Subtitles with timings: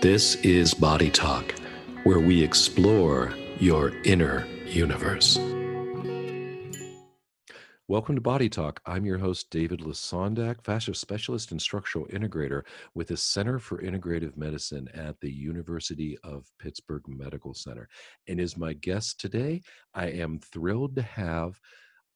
[0.00, 1.52] This is Body Talk,
[2.04, 5.38] where we explore your inner universe.
[7.88, 8.80] Welcome to Body Talk.
[8.86, 12.62] I'm your host, David Lesondak, fascia specialist and structural integrator
[12.94, 17.86] with the Center for Integrative Medicine at the University of Pittsburgh Medical Center.
[18.28, 19.60] And as my guest today,
[19.92, 21.60] I am thrilled to have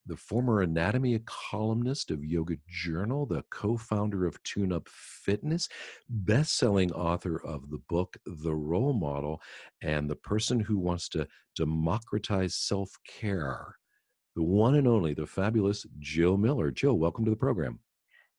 [0.07, 5.69] the former anatomy columnist of Yoga Journal, the co founder of Tune Up Fitness,
[6.09, 9.41] best selling author of the book The Role Model,
[9.83, 13.77] and the person who wants to democratize self care
[14.35, 16.71] the one and only, the fabulous Jill Miller.
[16.71, 17.79] Jill, welcome to the program.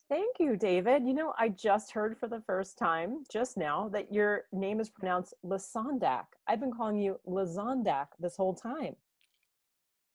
[0.09, 1.03] Thank you, David.
[1.05, 4.89] You know, I just heard for the first time just now that your name is
[4.89, 6.25] pronounced Lasondak.
[6.47, 8.95] I've been calling you Lazondak this whole time.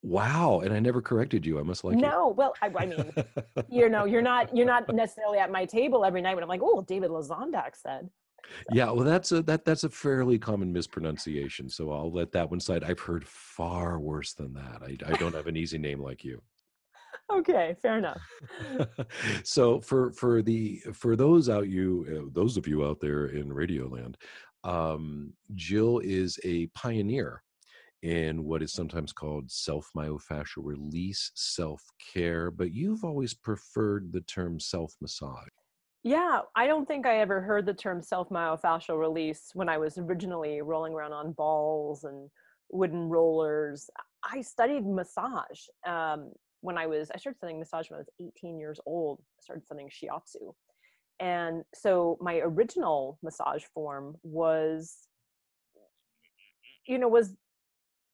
[0.03, 1.59] Wow, and I never corrected you.
[1.59, 2.29] I must like no.
[2.29, 3.13] Well, I, I mean,
[3.69, 6.61] you know, you're not you're not necessarily at my table every night when I'm like,
[6.63, 8.09] oh, David Lazondak said.
[8.73, 11.69] Yeah, well, that's a that that's a fairly common mispronunciation.
[11.69, 12.85] So I'll let that one slide.
[12.85, 14.83] I've heard far worse than that.
[14.83, 16.41] I, I don't have an easy name like you.
[17.31, 18.21] Okay, fair enough.
[19.43, 23.49] so for for the for those out you uh, those of you out there in
[23.49, 24.15] Radioland,
[24.65, 27.43] um, Jill is a pioneer
[28.03, 31.83] in what is sometimes called self myofascial release, self
[32.13, 35.49] care, but you've always preferred the term self massage.
[36.05, 39.99] Yeah, I don't think I ever heard the term self myofascial release when I was
[39.99, 42.31] originally rolling around on balls and
[42.71, 43.91] wooden rollers.
[44.25, 48.59] I studied massage um, when I was, I started studying massage when I was 18
[48.59, 49.21] years old.
[49.21, 50.55] I started studying shiatsu.
[51.21, 55.09] And so my original massage form was,
[56.87, 57.35] you know, was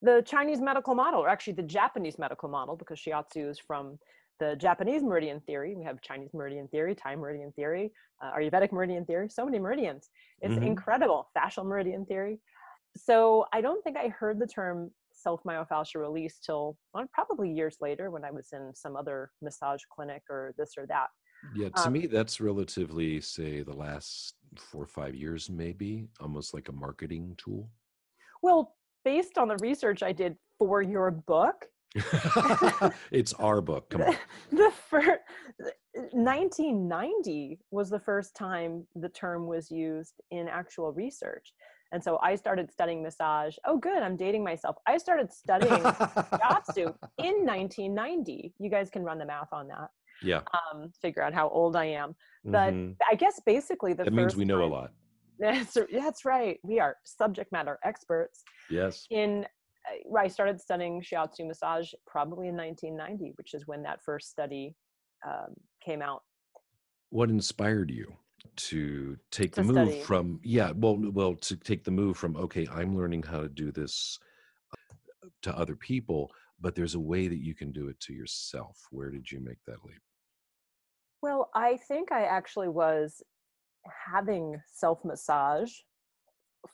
[0.01, 3.97] the Chinese medical model, or actually the Japanese medical model, because shiatsu is from
[4.39, 5.75] the Japanese meridian theory.
[5.75, 10.09] We have Chinese meridian theory, Thai meridian theory, uh, Ayurvedic meridian theory, so many meridians.
[10.41, 10.63] It's mm-hmm.
[10.63, 11.29] incredible.
[11.37, 12.39] Fascial meridian theory.
[12.97, 17.77] So I don't think I heard the term self myofascial release till well, probably years
[17.81, 21.07] later when I was in some other massage clinic or this or that.
[21.55, 26.53] Yeah, to um, me, that's relatively, say, the last four or five years, maybe almost
[26.53, 27.69] like a marketing tool.
[28.41, 31.67] Well, based on the research I did for your book,
[33.11, 33.89] it's our book.
[33.89, 34.17] Come on.
[34.51, 35.21] The, first
[36.11, 41.53] 1990 was the first time the term was used in actual research.
[41.91, 43.55] And so I started studying massage.
[43.65, 44.75] Oh, good, I'm dating myself.
[44.85, 48.53] I started studying Shiatsu in 1990.
[48.59, 49.89] You guys can run the math on that.
[50.21, 50.41] Yeah.
[50.53, 52.15] Um, figure out how old I am.
[52.43, 52.93] But mm-hmm.
[53.09, 54.91] I guess basically the that means we know time, a lot.
[55.39, 56.59] That's, that's right.
[56.63, 58.43] We are subject matter experts.
[58.69, 59.05] Yes.
[59.09, 59.45] In
[60.17, 64.75] I started studying shiatsu massage probably in 1990, which is when that first study
[65.25, 65.53] um,
[65.83, 66.23] came out.
[67.09, 68.13] What inspired you
[68.55, 70.01] to take to the move study.
[70.01, 73.71] from yeah, well, well, to take the move from okay, I'm learning how to do
[73.71, 74.19] this
[74.73, 78.87] uh, to other people, but there's a way that you can do it to yourself.
[78.91, 80.01] Where did you make that leap?
[81.21, 83.23] Well, I think I actually was
[84.07, 85.71] having self massage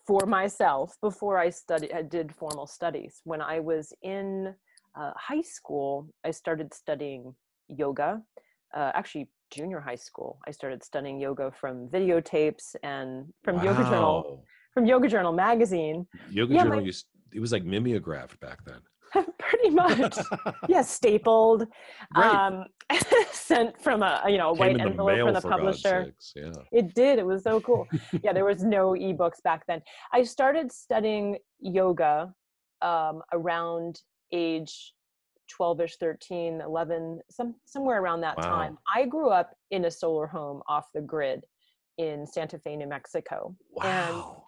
[0.07, 3.21] for myself before I studied, I did formal studies.
[3.23, 4.53] When I was in
[4.95, 7.35] uh, high school, I started studying
[7.67, 8.21] yoga.
[8.73, 13.63] Uh, actually, junior high school, I started studying yoga from videotapes and from wow.
[13.63, 16.07] Yoga Journal, from Yoga Journal magazine.
[16.29, 18.79] Yoga yeah, Journal, my, used, it was like mimeographed back then.
[19.39, 20.17] pretty much
[20.67, 21.67] yeah stapled
[22.15, 22.47] right.
[22.47, 22.65] um
[23.31, 26.51] sent from a you know a white envelope from the publisher yeah.
[26.71, 27.87] it did it was so cool
[28.23, 29.81] yeah there was no ebooks back then
[30.13, 32.33] i started studying yoga
[32.81, 34.01] um around
[34.31, 34.93] age
[35.59, 38.43] 12ish 13 11 some somewhere around that wow.
[38.43, 41.43] time i grew up in a solar home off the grid
[41.97, 44.45] in santa fe new mexico wow.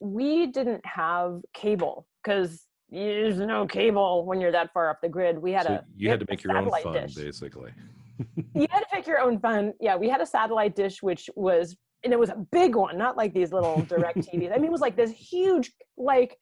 [0.00, 5.08] and we didn't have cable because there's no cable when you're that far off the
[5.08, 5.38] grid.
[5.38, 7.14] We had so a you had to make your own fun, dish.
[7.14, 7.72] basically.
[8.54, 9.72] you had to pick your own fun.
[9.80, 13.16] Yeah, we had a satellite dish which was and it was a big one, not
[13.16, 14.52] like these little direct TVs.
[14.52, 16.36] I mean, it was like this huge, like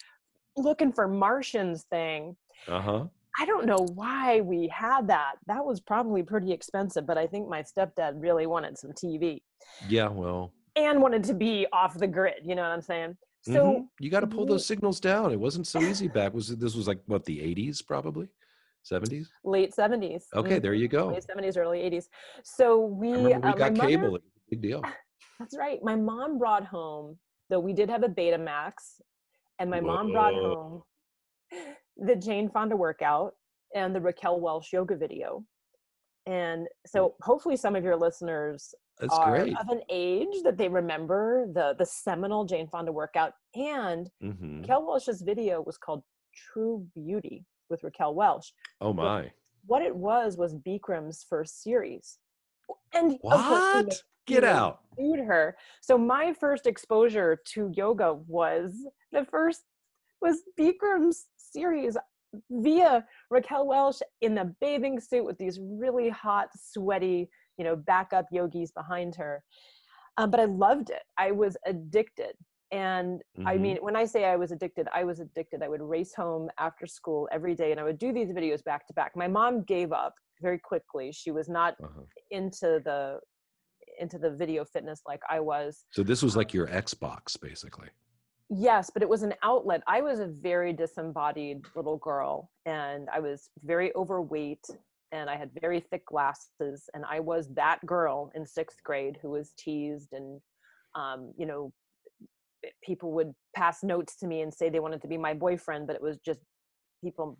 [0.57, 2.37] looking for Martians thing.
[2.67, 3.05] Uh huh.
[3.41, 5.35] I don't know why we had that.
[5.47, 9.43] That was probably pretty expensive, but I think my stepdad really wanted some TV.
[9.89, 10.53] Yeah, well.
[10.75, 12.43] And wanted to be off the grid.
[12.45, 13.17] You know what I'm saying?
[13.43, 13.83] So mm-hmm.
[14.01, 15.33] you got to pull those signals down.
[15.33, 16.35] It wasn't so easy back.
[16.35, 18.29] Was this was like what the 80s probably?
[18.91, 19.27] 70s?
[19.45, 20.25] Late 70s.
[20.35, 20.63] Okay, mm-hmm.
[20.63, 21.09] there you go.
[21.09, 22.05] Late 70s, early 80s.
[22.43, 24.13] So we, we uh, got cable.
[24.13, 24.83] Mother, big deal.
[25.39, 25.79] That's right.
[25.83, 27.19] My mom brought home,
[27.51, 28.73] though we did have a Betamax,
[29.59, 29.87] and my Whoa.
[29.87, 30.83] mom brought home
[31.97, 33.35] the Jane Fonda workout
[33.75, 35.45] and the Raquel Welch yoga video.
[36.27, 39.59] And so hopefully some of your listeners That's are great.
[39.59, 43.33] of an age that they remember the the seminal Jane Fonda workout.
[43.55, 46.03] And hmm Raquel Welch's video was called
[46.35, 48.53] True Beauty with Raquel Welch.
[48.81, 49.31] Oh my!
[49.67, 52.19] What it was was Bikram's first series.
[52.93, 54.03] And What?
[54.27, 54.81] Get out!
[54.99, 55.57] sued her.
[55.81, 58.75] So my first exposure to yoga was
[59.13, 59.63] the first
[60.21, 61.97] was Bikram's series
[62.51, 68.27] via Raquel Welch in the bathing suit with these really hot, sweaty, you know, backup
[68.31, 69.43] yogis behind her.
[70.17, 71.03] Um, but I loved it.
[71.19, 72.35] I was addicted.
[72.71, 73.61] And I Mhm.
[73.61, 75.63] mean, when I say I was addicted, I was addicted.
[75.63, 78.87] I would race home after school every day and I would do these videos back
[78.89, 79.17] to back.
[79.17, 81.11] My mom gave up very quickly.
[81.13, 82.03] She was not Uh-huh.
[82.31, 83.21] into the
[83.99, 85.87] into the video fitness like I was.
[85.91, 87.89] So this was like your Xbox, basically.
[88.51, 89.83] Yes, but it was an outlet.
[89.89, 94.65] I was a very disembodied little girl and I was very overweight
[95.13, 99.31] and I had very thick glasses and I was that girl in 6th grade who
[99.31, 100.41] was teased and
[100.95, 101.73] um, you know
[102.85, 105.97] people would pass notes to me and say they wanted to be my boyfriend but
[105.97, 106.41] it was just
[107.03, 107.39] people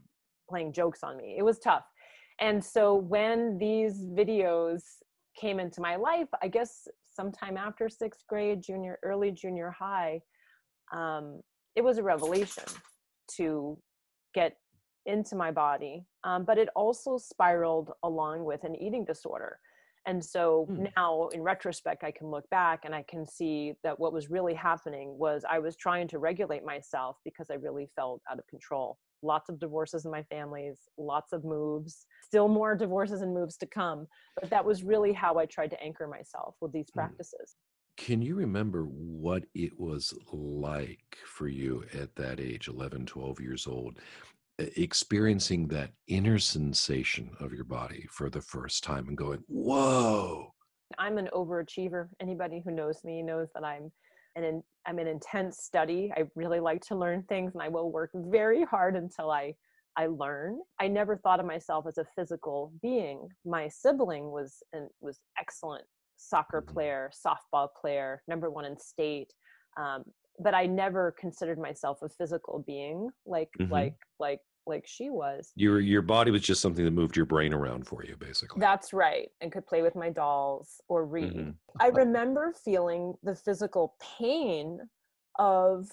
[0.49, 1.37] playing jokes on me.
[1.39, 1.85] It was tough.
[2.41, 4.83] And so when these videos
[5.39, 10.21] came into my life, I guess sometime after sixth grade, junior, early junior high,
[10.93, 11.41] um,
[11.77, 12.65] it was a revelation
[13.37, 13.79] to
[14.35, 14.57] get
[15.09, 16.07] into my body.
[16.25, 19.61] Um, but it also spiraled along with an eating disorder.
[20.07, 20.85] And so Hmm.
[20.97, 24.55] now, in retrospect, I can look back and I can see that what was really
[24.55, 28.99] happening was I was trying to regulate myself because I really felt out of control.
[29.23, 33.67] Lots of divorces in my families, lots of moves, still more divorces and moves to
[33.67, 34.07] come.
[34.41, 37.09] But that was really how I tried to anchor myself with these Hmm.
[37.09, 37.57] practices.
[37.97, 43.67] Can you remember what it was like for you at that age, 11, 12 years
[43.67, 44.01] old,
[44.59, 50.53] experiencing that inner sensation of your body for the first time and going, whoa?
[50.99, 52.09] I'm an overachiever.
[52.21, 53.93] Anybody who knows me knows that I'm
[54.37, 56.13] an I'm an intense study.
[56.17, 59.55] I really like to learn things, and I will work very hard until I
[59.97, 60.61] I learn.
[60.81, 63.29] I never thought of myself as a physical being.
[63.45, 65.85] My sibling was and was excellent
[66.17, 66.75] soccer Mhm.
[66.75, 69.33] player, softball player, number one in state.
[69.77, 70.05] Um,
[70.41, 73.69] but I never considered myself a physical being like Mhm.
[73.69, 75.53] like like like she was.
[75.57, 78.61] Your your body was just something that moved your brain around for you, basically.
[78.61, 79.31] That's right.
[79.41, 81.33] And could play with my dolls or read.
[81.35, 81.55] Mhm.
[81.81, 84.81] I remember feeling the physical pain
[85.39, 85.91] of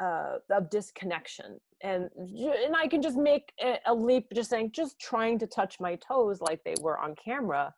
[0.00, 4.98] uh, of disconnection, and and I can just make a, a leap, just saying, just
[5.00, 7.74] trying to touch my toes like they were on camera.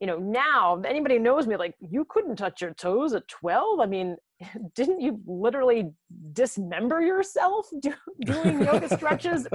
[0.00, 3.80] You know, now if anybody knows me, like you couldn't touch your toes at twelve.
[3.80, 4.16] I mean,
[4.74, 5.90] didn't you literally
[6.32, 7.92] dismember yourself do,
[8.24, 9.46] doing yoga stretches?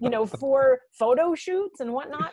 [0.00, 2.32] You know, for photo shoots and whatnot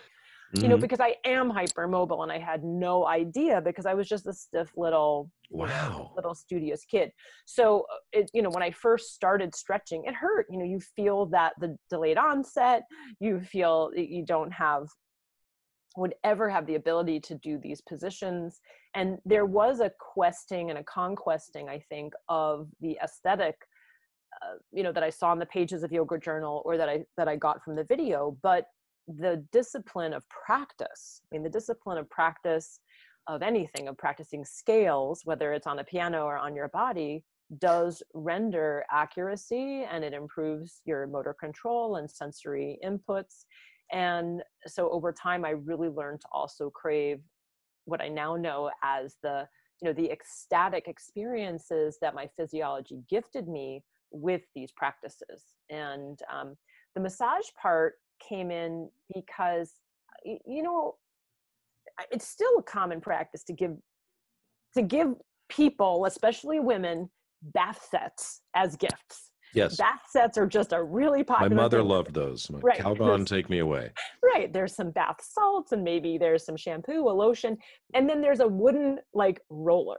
[0.61, 0.81] you know Mhm.
[0.81, 4.71] because i am hypermobile and i had no idea because i was just a stiff
[4.75, 6.11] little you know, Wow.
[6.15, 7.11] little studious kid
[7.45, 10.79] so uh, it, you know when i first started stretching it hurt you know you
[10.95, 12.83] feel that the delayed onset
[13.19, 14.87] you feel you don't have
[15.97, 18.61] would ever have the ability to do these positions
[18.95, 23.55] and there was a questing and a conquesting i think of the aesthetic
[24.41, 27.03] uh, you know that i saw in the pages of yoga journal or that i
[27.17, 28.65] that i got from the video but
[29.07, 32.79] the discipline of practice i mean the discipline of practice
[33.27, 37.23] of anything of practicing scales whether it's on a piano or on your body
[37.57, 43.45] does render accuracy and it improves your motor control and sensory inputs
[43.91, 47.19] and so over time i really learned to also crave
[47.85, 49.47] what i now know as the
[49.81, 55.43] you know the ecstatic experiences that my physiology gifted me with these practices.
[55.69, 56.55] And um,
[56.95, 57.95] the massage part
[58.27, 59.73] came in because
[60.25, 60.95] you know
[62.11, 63.71] it's still a common practice to give
[64.75, 65.13] to give
[65.47, 67.09] people especially women
[67.53, 69.77] bath sets as gifts Yes.
[69.77, 71.49] bath sets are just a really popular.
[71.49, 71.87] My mother thing.
[71.87, 72.49] loved those.
[72.49, 73.91] My Right, Calgon, take me away.
[74.23, 77.57] right there's some bath salts and maybe there's some shampoo a lotion
[77.93, 79.97] and then there's a wooden like roller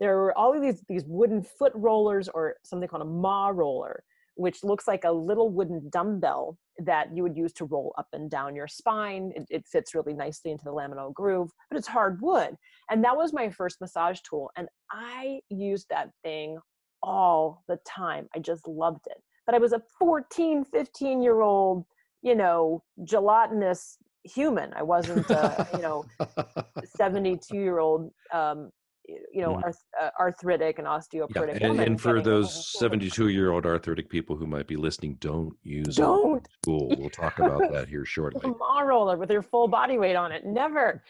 [0.00, 4.02] there are all of these these wooden foot rollers or something called a ma roller
[4.36, 8.30] which looks like a little wooden dumbbell that you would use to roll up and
[8.30, 12.20] down your spine it, it fits really nicely into the laminar groove but it's hard
[12.20, 12.54] wood
[12.90, 16.58] and that was my first massage tool and i used that thing
[17.06, 21.86] all the time i just loved it but i was a 14 15 year old
[22.22, 24.72] you know, gelatinous human.
[24.74, 26.04] I wasn't a, you know,
[26.84, 28.70] 72 year old, um,
[29.06, 29.62] you know, Mhm.
[29.62, 34.08] arth- uh, arthritic and Yeah, osteoporotic and, woman and for those 72 year old arthritic
[34.08, 36.96] people who might be listening, don't use don't school.
[36.98, 38.50] We'll talk about that here shortly.
[38.50, 40.44] a roller with your full body weight on it.
[40.44, 41.04] Never.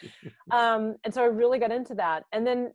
[0.50, 2.24] um, and so I really got into that.
[2.32, 2.72] And then,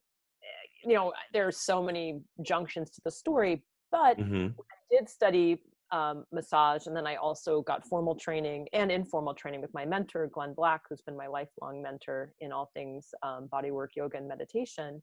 [0.84, 5.62] you know, there are so many junctions to the story, but hmm I did study
[5.92, 10.28] um, massage, and then I also got formal training and informal training with my mentor,
[10.28, 15.02] Glenn Black, who's been my lifelong mentor in all things um, bodywork, yoga, and meditation.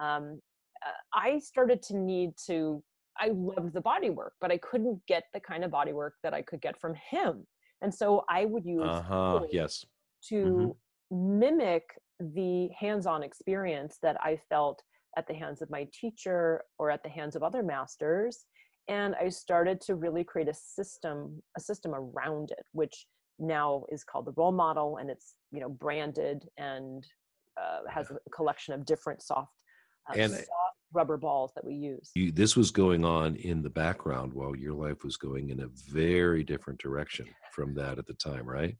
[0.00, 0.40] Um,
[0.86, 2.82] uh, I started to need to.
[3.18, 6.32] I loved the body work, but I couldn't get the kind of body work that
[6.32, 7.46] I could get from him.
[7.82, 9.40] And so I would use Uh huh.
[9.50, 9.84] Yes.
[10.28, 10.74] to
[11.10, 11.84] mimic
[12.20, 14.82] the hands-on experience that I felt
[15.16, 18.44] at the hands of my teacher or at the hands of other masters
[18.88, 23.06] and I started to really create a system a system around it which
[23.38, 27.04] now is called the role model and it's you know branded and
[27.60, 29.52] uh, has a collection of different soft
[30.10, 30.48] uh, And- soft
[30.94, 34.74] rubber balls that we use You, this was going on in the background while your
[34.74, 38.76] life was going in a very different direction from that at the time, right?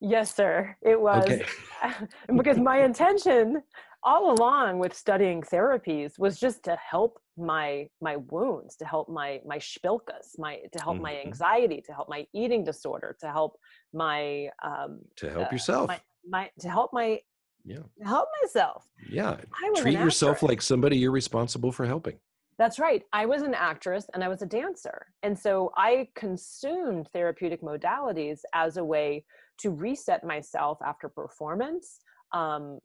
[0.00, 1.44] yes sir it was Okay.
[2.36, 3.62] because my intention
[4.06, 9.40] all along with studying therapies was just to help my my wounds to help my
[9.44, 11.26] my spilkas my to help my Mhm.
[11.26, 13.52] anxiety to help my eating disorder to help
[13.92, 15.88] my um To help uh, yourself.
[15.88, 16.00] my,
[16.34, 17.20] my to help my
[17.64, 17.82] yeah.
[18.14, 19.34] help myself Yeah.
[19.64, 22.18] i was Treat yourself like somebody you're responsible for helping.
[22.58, 23.02] That's right.
[23.12, 24.98] I was an actress and I was a dancer.
[25.22, 29.26] And so I consumed therapeutic modalities as a way
[29.58, 31.98] to reset myself after performance.
[32.32, 32.78] Um,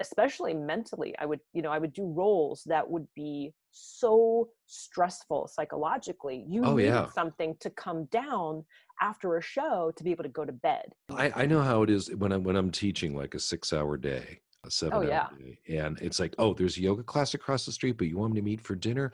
[0.00, 5.46] especially mentally i would you know i would do roles that would be so stressful
[5.48, 7.10] psychologically you Oh, need yeah.
[7.10, 8.64] something to come down
[9.02, 11.90] after a show to be able to go to bed I, I know how it
[11.90, 15.08] is when I'm when I'm teaching like a six hour day, a seven hour Oh,
[15.08, 15.28] yeah.
[15.38, 15.58] day.
[15.78, 18.40] And it's like, oh, there's a yoga class across the street, but you want me
[18.40, 19.12] to meet for dinner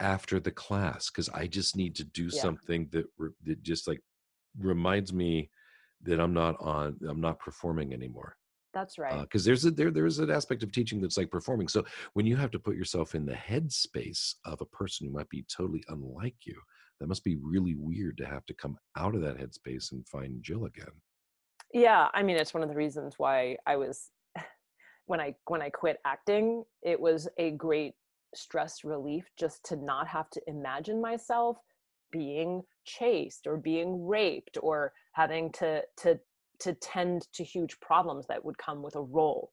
[0.00, 2.40] after the class because I just need to do Yeah.
[2.40, 4.00] something that re- that just like
[4.58, 5.50] reminds me
[6.02, 8.36] that I'm not on I'm not performing anymore.
[8.74, 11.68] That's uh, right Because there's a there there's an aspect of teaching that's like performing.
[11.68, 15.28] So when you have to put yourself in the headspace of a person who might
[15.30, 16.60] be totally unlike you,
[17.00, 20.42] that must be really weird to have to come out of that headspace and find
[20.42, 20.92] Jill again.
[21.72, 24.10] yeah i mean it's one of the reasons why i was
[25.06, 27.94] when i when i quit acting it was a great
[28.34, 31.56] stress relief just to not have to imagine myself
[32.12, 36.18] being chased or being raped or having to to
[36.60, 39.50] to tend to huge problems that would come with a role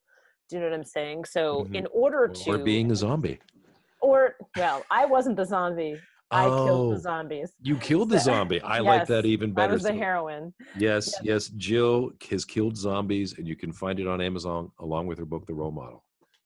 [0.50, 1.76] do you know what i'm saying so Mhm.
[1.76, 3.40] in order to Or being a zombie.
[4.02, 5.96] or well i wasn't the zombie
[6.32, 8.62] i killed Oh, the zombies You killed the zombie.
[8.62, 9.74] I like that Yes, even i better.
[9.74, 11.22] was the heroine Yes, Yes.
[11.24, 11.48] yes.
[11.50, 15.46] Jill has killed zombies, and you can find it on Amazon along with her book,
[15.46, 16.04] The Role Model.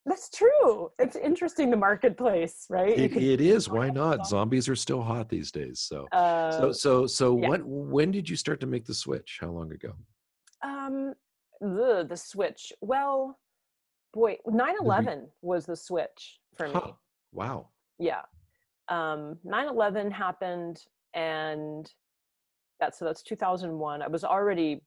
[0.08, 3.68] that's true it's interesting the marketplace right It, it is.
[3.70, 4.26] Why not?
[4.28, 5.80] Zombies are still hot these days.
[5.90, 7.26] So, uh, so, so, so.
[7.40, 7.48] yeah.
[7.50, 7.62] What?
[7.66, 9.38] When did you start to make the switch?
[9.42, 9.94] How long ago?
[10.64, 11.14] Um,
[11.62, 12.74] the the switch.
[12.82, 13.40] Well,
[14.14, 16.74] boy, 9/11 was the switch for me.
[16.74, 16.92] Huh.
[17.32, 17.70] Wow.
[18.00, 18.22] Yeah.
[18.90, 20.80] Um, 9/11 happened,
[21.14, 21.92] and
[22.80, 24.02] that's so that's 2001.
[24.02, 24.82] I was already,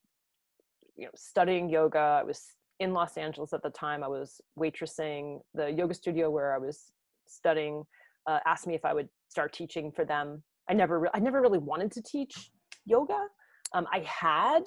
[0.97, 1.99] you know, studying yoga.
[1.99, 4.05] I was in Los Angeles at the time.
[4.05, 5.41] I was waitressing.
[5.55, 6.93] The yoga studio where I was
[7.27, 7.85] studying
[8.27, 10.43] uh, asked me if I would start teaching for them.
[10.71, 12.51] I never, re- I never really wanted to teach
[12.85, 13.27] yoga.
[13.73, 14.65] Um, I had,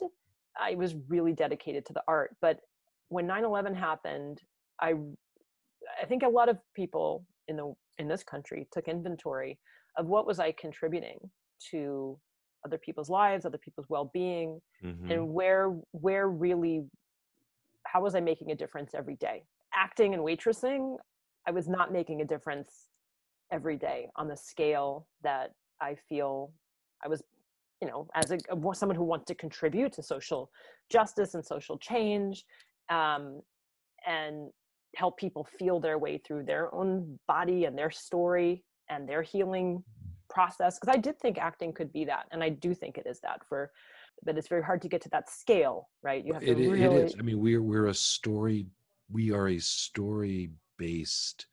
[0.60, 2.60] I was really dedicated to the art, but
[3.10, 4.41] when 9/11 happened,
[4.81, 4.96] I,
[6.01, 9.60] I think a lot of people in the in this country took inventory
[9.98, 11.20] of what was I contributing
[11.72, 12.20] to
[12.65, 15.12] other people's lives, other people's well-being, Mhm.
[15.12, 16.88] and where where really
[17.88, 19.43] how was i making a difference every day
[19.74, 20.98] acting and waitressing
[21.48, 22.89] i was not making a difference
[23.51, 26.53] every day on the scale that i feel
[27.03, 27.24] i was
[27.81, 28.38] you know as a
[28.73, 30.51] someone who wants to contribute to social
[30.89, 32.45] justice and social change
[32.89, 33.41] um,
[34.05, 34.50] and
[34.95, 39.83] help people feel their way through their own body and their story and their healing
[40.29, 43.19] process because i did think acting could be that and i do think it is
[43.19, 43.71] that for
[44.23, 46.81] but it's very hard to get to that scale right you have to It, really
[46.81, 47.15] it is.
[47.17, 48.67] I mean, we're we're a story.
[49.11, 51.47] We are a story based.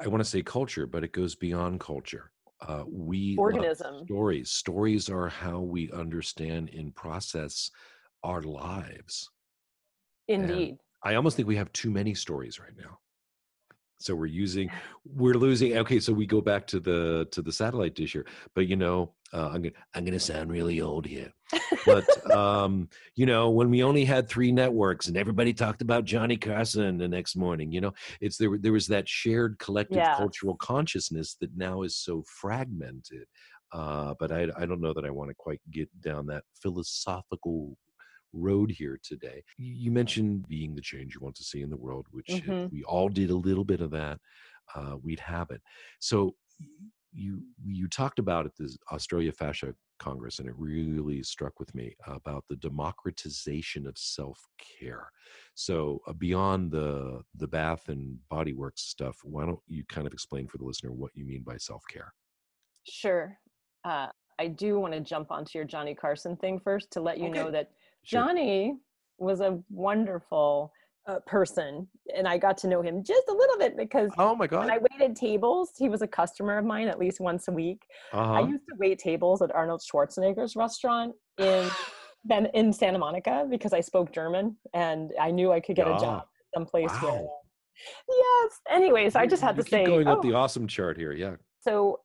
[0.00, 2.32] I want to say culture, but it goes beyond culture.
[2.60, 4.04] Uh, we Organism.
[4.04, 4.50] stories.
[4.50, 7.70] Stories are how we understand and process
[8.24, 9.30] our lives.
[10.26, 12.98] indeed I almost think we have too many stories right now.
[14.00, 14.70] So we're using,
[15.04, 15.76] we're losing.
[15.78, 19.12] Okay, so we go back to the to the satellite dish here, but you know,
[19.32, 21.32] Uh, I'm gonna I'm gonna sound really old here,
[21.84, 22.04] but
[22.34, 26.96] um, you know, when we only had three networks and everybody talked about Johnny Carson
[26.98, 28.56] the next morning, you know, it's there.
[28.58, 30.14] There was that shared collective Yeah.
[30.16, 33.26] cultural consciousness that now is so fragmented.
[33.70, 37.76] Uh, but I I don't know that I want to quite get down that philosophical
[38.32, 39.42] road here today.
[39.58, 42.70] You mentioned being the change you want to see in the world, which if Mhm.
[42.72, 44.20] we all did a little bit of that,
[44.74, 45.60] uh, we'd have it.
[45.98, 46.34] So
[47.12, 51.94] you you talked about at the Australia Fascia Congress, and it really struck with me
[52.06, 55.10] about the democratization of self care.
[55.54, 60.12] So uh, beyond the the bath and body works stuff, why don't you kind of
[60.12, 62.12] explain for the listener what you mean by self care?
[62.84, 63.38] Sure.
[63.84, 67.28] Uh, I do want to jump onto your Johnny Carson thing first to let you
[67.28, 67.72] know that
[68.04, 68.22] Sure.
[68.22, 68.78] Johnny
[69.18, 70.72] was a wonderful
[71.08, 74.46] uh, person, and I got to know him just a little bit because Oh my
[74.46, 74.70] when God.
[74.70, 77.82] I waited tables, he was a customer of mine at least once a week.
[78.12, 78.46] I Uh-huh.
[78.46, 81.68] used to wait tables at Arnold Schwarzenegger's restaurant in
[82.24, 85.96] Ben in Santa Monica because I spoke German and I knew I could get Yeah.
[85.96, 86.22] a job
[86.54, 87.24] someplace where.
[88.08, 88.60] Yes.
[88.70, 89.84] Anyways, I just had you to say.
[89.84, 91.12] going up oh, the awesome chart here.
[91.12, 91.36] Yeah.
[91.60, 92.00] so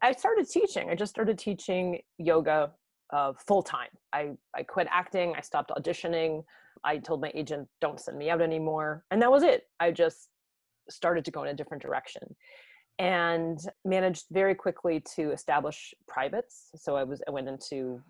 [0.00, 0.88] I started teaching.
[0.90, 2.70] I just started teaching yoga
[3.12, 3.88] uh, full time.
[4.12, 5.34] I, I quit acting.
[5.36, 6.44] I stopped auditioning.
[6.84, 9.04] I told my agent, don't send me out anymore.
[9.10, 9.66] And that was it.
[9.80, 10.28] I just
[10.90, 12.34] started to go in a different direction
[12.98, 16.70] and managed very quickly to establish privates.
[16.76, 18.02] So I was, I went into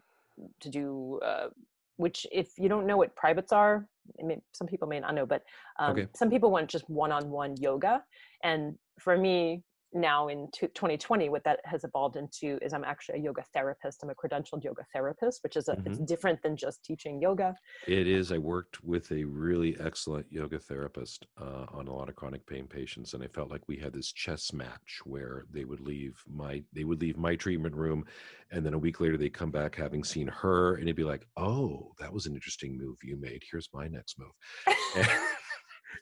[0.60, 1.48] to do, uh,
[1.96, 3.86] which if you don't know what privates are,
[4.20, 5.42] I mean, some people may not know, but
[5.78, 6.08] um, Okay.
[6.16, 8.02] some people want just one-on-one yoga.
[8.42, 9.62] And for me,
[9.94, 14.10] now in 2020 what that has evolved into is i'm actually a yoga therapist i'm
[14.10, 17.54] a credentialed yoga therapist which is a, it's different than just teaching yoga
[17.86, 18.32] It is.
[18.32, 22.66] I worked with a really excellent yoga therapist uh, on a lot of chronic pain
[22.66, 26.62] patients, and I felt like we had this chess match where they would leave my
[26.72, 28.04] they would leave my treatment room,
[28.50, 31.26] and then a week later they come back having seen her, and it'd be like,
[31.36, 33.42] "Oh, that was an interesting move you made.
[33.50, 34.32] Here's my next move."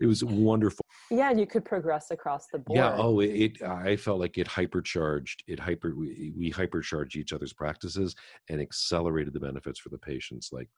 [0.01, 0.85] It was wonderful.
[1.11, 2.95] Yeah you could progress across the board Yeah.
[2.97, 3.63] Oh, it, it.
[3.63, 5.37] I felt like it hypercharged.
[5.47, 5.95] It hyper.
[5.95, 8.15] We, we hypercharged each other's practices
[8.49, 10.69] and accelerated the benefits for the patients like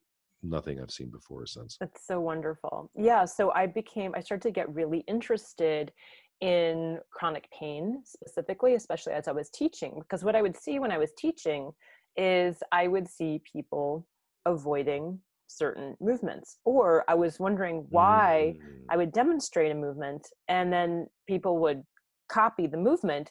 [0.43, 1.77] nothing I've seen before or since.
[1.79, 2.91] That's so wonderful.
[2.97, 5.93] Yeah, so I became I started to get really interested
[6.41, 10.91] in chronic pain specifically, especially as I was teaching because what I would see when
[10.91, 11.71] I was teaching
[12.17, 14.07] is I would see people
[14.45, 15.21] avoiding
[15.57, 18.85] certain movements or I was wondering why Mm.
[18.91, 21.83] I would demonstrate a movement and then people would
[22.29, 23.31] copy the movement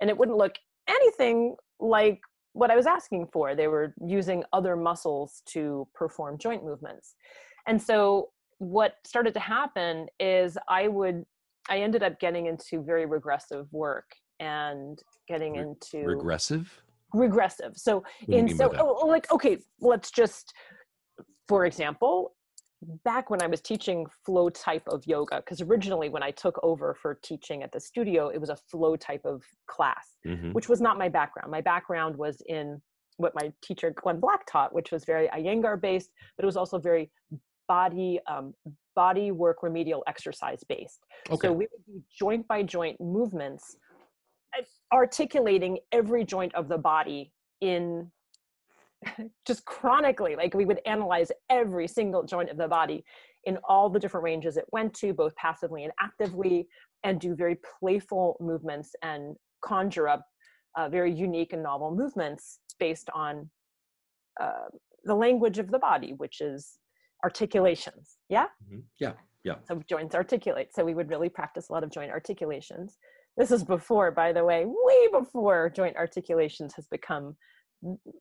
[0.00, 0.54] and it wouldn't look
[0.88, 2.20] anything like
[2.52, 3.54] what I was asking for.
[3.54, 7.14] They were using other muscles to perform joint movements.
[7.66, 11.24] And so what started to happen is I would
[11.68, 16.82] I ended up getting into very regressive work and getting Re- into regressive.
[17.14, 17.76] regressive.
[17.76, 20.52] So in so oh, like okay, let's just
[21.50, 22.36] for example,
[23.04, 26.94] back when I was teaching flow type of yoga, because originally when I took over
[26.94, 30.52] for teaching at the studio, it was a flow type of class, Mhm.
[30.54, 31.50] which was not my background.
[31.50, 32.80] My background was in
[33.16, 36.78] what my teacher Glenn Black taught, which was very Iyengar based, but it was also
[36.78, 37.10] very
[37.68, 38.54] body um,
[38.94, 41.00] body work remedial exercise based.
[41.30, 41.48] Okay.
[41.48, 43.76] So we would do joint by joint movements,
[44.56, 48.10] uh, articulating every joint of the body in
[49.46, 50.36] just chronically.
[50.36, 53.04] Like we would analyze every single joint of the body
[53.44, 56.68] in all the different ranges it went to, both passively and actively,
[57.04, 60.26] and do very playful movements and conjure up
[60.76, 63.50] uh, very unique and novel movements based on
[64.40, 64.68] uh,
[65.04, 66.78] the language of the body, which is
[67.24, 68.18] articulations.
[68.28, 68.82] Yeah Mhm.
[68.98, 69.12] Yeah.
[69.42, 69.56] Yeah.
[69.66, 70.68] so joints articulate.
[70.74, 72.98] So we would really practice a lot of joint articulations.
[73.38, 77.36] This is before, by the way, way before joint articulations has become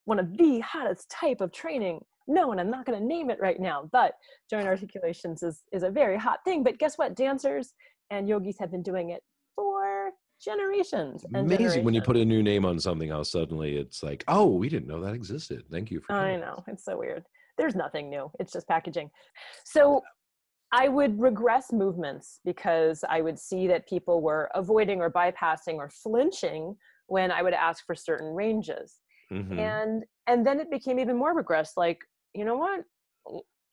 [0.05, 1.99] one of the hottest type of training.
[2.27, 4.13] No, and I'm not going to name it right now, but
[4.49, 6.63] joint articulations is, is a very hot thing.
[6.63, 7.15] But guess what?
[7.15, 7.73] Dancers
[8.11, 9.21] and yogis have been doing it
[9.55, 10.11] for
[10.43, 11.25] generations.
[11.33, 13.31] And Amazing when you put a new name on something else.
[13.31, 15.63] Suddenly, it's like, oh, we didn't know that existed.
[15.71, 16.13] Thank you for.
[16.13, 16.63] I know us.
[16.67, 17.23] it's so weird.
[17.57, 18.31] There's nothing new.
[18.39, 19.09] It's just packaging.
[19.65, 20.01] So
[20.71, 25.89] I would regress movements because I would see that people were avoiding or bypassing or
[25.89, 26.75] flinching
[27.07, 28.99] when I would ask for certain ranges.
[29.31, 29.59] Mhm.
[29.59, 31.99] And and then it became even more regress like,
[32.33, 32.83] you know what?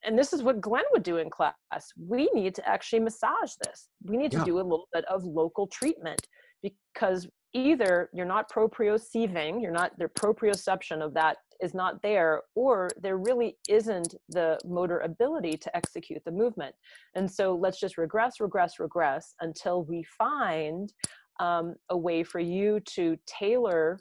[0.04, 1.54] And this is what Glenn would do in class.
[1.98, 3.88] We need to actually massage this.
[4.04, 6.26] We need to do a little bit of local treatment
[6.62, 12.90] because either you're not proprioceiving, you're not their proprioception of that is not there, or
[13.00, 16.74] there really isn't the motor ability to execute the movement.
[17.14, 20.92] And so let's just regress, regress, regress until we find
[21.40, 23.98] um, a way for you to tailor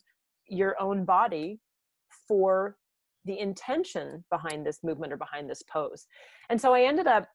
[0.48, 1.60] your own body
[2.28, 2.78] for
[3.26, 6.06] the intention behind this movement or behind this pose.
[6.50, 7.28] And so I ended up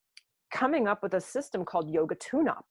[0.53, 2.67] coming up with a system called Yoga Tune Up,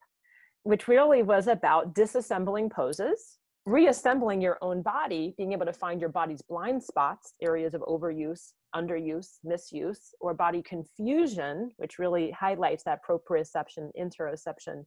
[0.64, 6.10] which really was about disassembling poses, reassembling your own body, being able to find your
[6.10, 13.00] body's blind spots, areas of overuse, underuse, misuse, or body confusion, which really highlights that
[13.08, 14.86] proprioception, interoception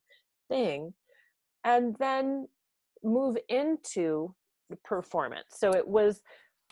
[0.48, 0.92] thing,
[1.64, 2.48] and then
[3.04, 4.34] move into
[4.82, 5.46] performance.
[5.50, 6.22] So it was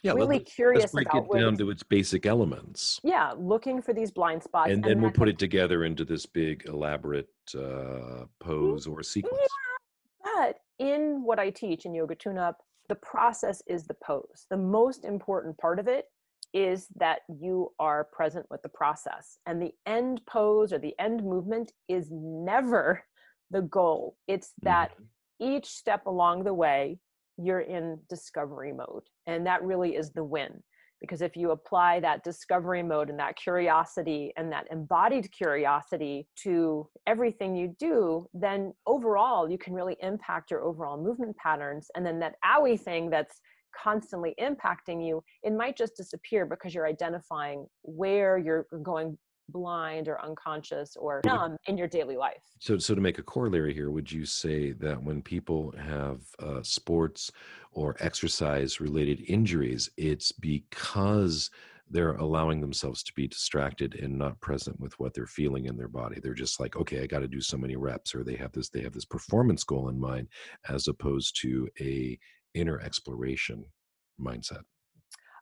[0.02, 3.00] yeah, really let, curious let's break about it down to its basic elements.
[3.02, 6.26] Yeah, looking for these blind spots, and then and we'll put it together into this
[6.26, 9.36] big elaborate uh, pose or sequence.
[10.24, 12.58] Yeah, but in what I teach in Yoga Tune Up,
[12.88, 14.46] the process is the pose.
[14.48, 16.06] The most important part of it
[16.52, 21.22] is that you are present with the process, and the end pose or the end
[21.22, 23.04] movement is never
[23.50, 24.16] the goal.
[24.26, 25.56] It's that mm-hmm.
[25.56, 26.98] each step along the way
[27.42, 29.02] you're in discovery mode.
[29.26, 30.62] And that really is the win.
[31.00, 36.86] Because if you apply that discovery mode and that curiosity and that embodied curiosity to
[37.06, 41.86] everything you do, then overall you can really impact your overall movement patterns.
[41.96, 43.40] And then that owie thing that's
[43.82, 49.16] constantly impacting you, it might just disappear because you're identifying where you're going
[49.50, 52.42] blind or unconscious or numb in your daily life.
[52.58, 56.62] So, so to make a corollary here, would you say that when people have uh,
[56.62, 57.30] sports
[57.72, 61.50] or exercise related injuries, it's because
[61.90, 65.88] they're allowing themselves to be distracted and not present with what they're feeling in their
[65.88, 68.52] body they're just like okay i got to do so many reps or they have
[68.52, 70.28] this they have this performance goal in mind
[70.68, 72.18] as opposed to a
[72.54, 73.64] inner exploration
[74.20, 74.62] mindset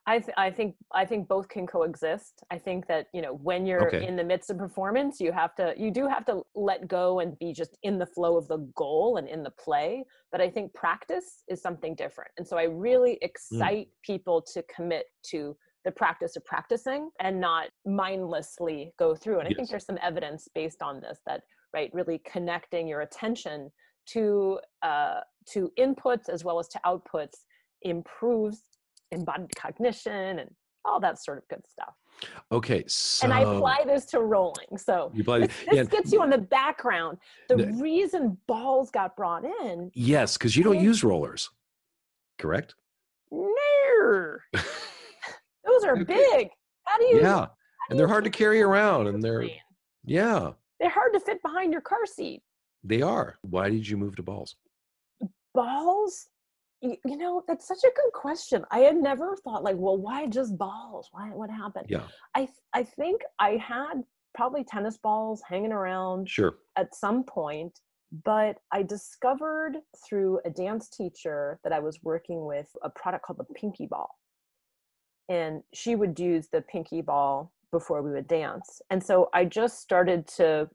[0.08, 2.42] I, th- I think I think both can coexist.
[2.50, 4.06] I think that you know when you're okay.
[4.06, 7.38] in the midst of performance, you have to you do have to let go and
[7.38, 10.04] be just in the flow of the goal and in the play.
[10.32, 13.18] But I think practice is something different, and so I really mm.
[13.20, 14.02] excite mm.
[14.02, 19.40] people to commit to the practice of practicing and not mindlessly go through.
[19.40, 19.52] And yes.
[19.52, 21.42] I think there's some evidence based on this that
[21.74, 23.70] right really connecting your attention
[24.12, 25.20] to uh,
[25.52, 27.44] to inputs as well as to outputs
[27.82, 28.62] improves
[29.12, 30.50] embodied cognition and
[30.84, 31.94] all that sort of good stuff.
[32.50, 34.76] Okay, so and I apply this to rolling.
[34.76, 35.84] So you apply, this, this yeah.
[35.84, 37.18] gets you on the background.
[37.48, 39.90] The reason balls got brought in.
[39.94, 41.50] Yes, because you don't use rollers,
[42.38, 42.74] correct?
[43.30, 46.04] No, those are okay.
[46.04, 46.48] big.
[46.84, 47.20] How do you?
[47.20, 47.46] Yeah,
[47.90, 49.44] and they're hard to carry around, and they're
[50.04, 52.42] yeah, they're hard to fit behind your car seat.
[52.82, 53.36] They are.
[53.42, 54.56] Why did you move to balls?
[55.54, 56.28] Balls
[56.80, 58.64] you know that's such a good question.
[58.70, 61.08] I had never thought like well why just balls?
[61.12, 61.86] Why what happened?
[61.88, 62.04] Yeah.
[62.34, 64.02] I i think i had
[64.34, 66.58] probably tennis balls hanging around sure.
[66.76, 67.80] at some point
[68.24, 73.38] but i discovered through a dance teacher that i was working with a product called
[73.38, 74.10] the pinky ball.
[75.30, 78.80] And she would use the pinky ball before we would dance.
[78.90, 80.68] And so i just started to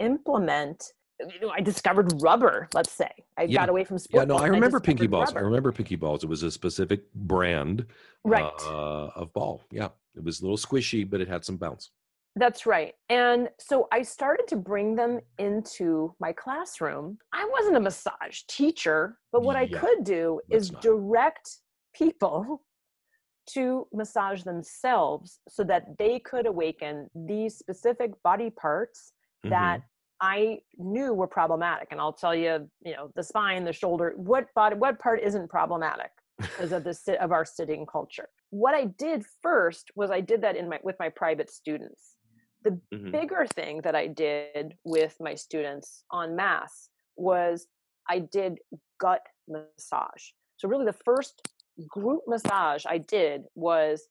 [0.00, 2.68] implement you know, I discovered rubber.
[2.74, 3.60] Let's say I yeah.
[3.60, 4.22] got away from sports.
[4.22, 5.28] Yeah, no, I remember I Pinky Balls.
[5.28, 5.40] Rubber.
[5.40, 6.24] I remember Pinky Balls.
[6.24, 7.86] It was a specific brand,
[8.24, 9.62] right, uh, of ball.
[9.70, 11.90] Yeah, it was a little squishy, but it had some bounce.
[12.36, 12.94] That's right.
[13.10, 17.18] And so I started to bring them into my classroom.
[17.32, 20.82] I wasn't a massage teacher, but what yeah, I could do is not.
[20.82, 21.48] direct
[21.94, 22.62] people
[23.50, 29.12] to massage themselves so that they could awaken these specific body parts
[29.44, 29.50] mm-hmm.
[29.50, 29.82] that
[30.24, 31.88] I knew were problematic.
[31.90, 35.50] And I'll tell you, you know, the spine, the shoulder, what body, what part isn't
[35.50, 38.30] problematic because of the of our sitting culture.
[38.48, 42.14] What I did first was I did that in my with my private students.
[42.62, 43.10] The mm-hmm.
[43.10, 47.66] bigger thing that I did with my students on mass was
[48.08, 48.60] I did
[48.98, 50.24] gut massage.
[50.56, 51.46] So really the first
[51.86, 54.08] group massage I did was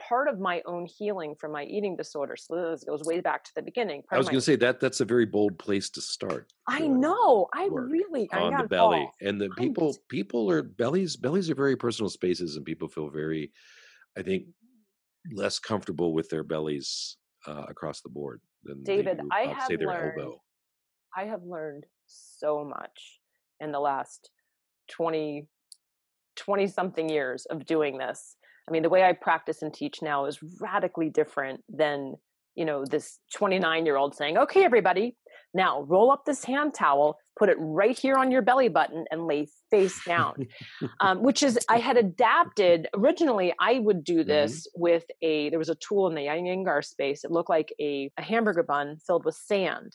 [0.00, 2.36] part of my own healing from my eating disorder.
[2.36, 4.02] So this goes way back to the beginning.
[4.02, 6.52] Part I was going to say that that's a very bold place to start.
[6.68, 7.48] I know.
[7.54, 11.16] I really on I the belly, and the people people are bellies.
[11.16, 13.52] Bellies are very personal spaces, and people feel very,
[14.18, 14.44] I think,
[15.32, 19.18] less comfortable with their bellies uh, across the board than David.
[19.18, 20.20] Do, I have say their learned.
[20.20, 20.40] Elbow.
[21.16, 23.20] I have learned so much
[23.60, 24.30] in the last
[24.90, 25.46] 20
[26.36, 28.36] 20 something years of doing this
[28.68, 32.14] I mean, the way I practice and teach now is radically different than,
[32.54, 35.16] you know, this 29 year old saying, okay, everybody,
[35.52, 39.26] now roll up this hand towel, put it right here on your belly button, and
[39.26, 40.46] lay face down.
[41.00, 42.88] um, which is, I had adapted.
[42.94, 44.28] Originally, I would do mm-hmm.
[44.28, 44.82] this mm-hmm.
[44.82, 47.22] with a, there was a tool in the Iyengar space.
[47.24, 49.94] It looked like a, a hamburger bun filled with sand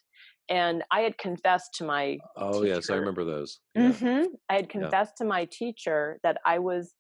[0.49, 3.59] and I had confessed to my oh teacher, yes, I remember those.
[3.75, 3.91] Yeah.
[3.91, 5.25] Mm-hmm, I had confessed yeah.
[5.25, 6.93] to my teacher that I was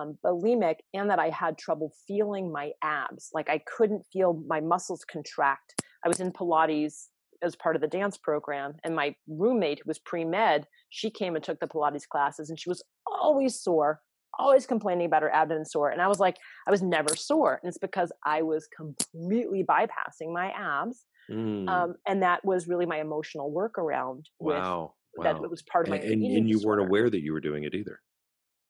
[0.00, 3.30] um, bulimic and that I had trouble feeling my abs.
[3.32, 5.74] Like I couldn't feel my muscles contract.
[6.04, 7.06] I was in Pilates
[7.42, 11.36] as part of the dance program, and my roommate, who was pre med, she came
[11.36, 14.00] and took the Pilates classes, and she was always sore,
[14.38, 15.90] always complaining about her abdomen sore.
[15.90, 16.36] And I was like,
[16.66, 17.58] I was never sore.
[17.62, 21.04] And it's because I was completely bypassing my abs.
[21.30, 21.68] Mm.
[21.68, 24.24] Um, and that was really my emotional workaround.
[24.38, 24.94] Wow.
[25.16, 25.40] With, wow.
[25.40, 26.82] That was part of my and, and you disorder.
[26.82, 28.00] weren't aware that you were doing it either,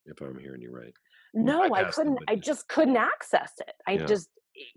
[0.07, 0.95] if I'm hearing you right
[1.35, 3.75] no i couldn't i just couldn't access it.
[3.87, 4.07] I yeah.
[4.07, 4.29] just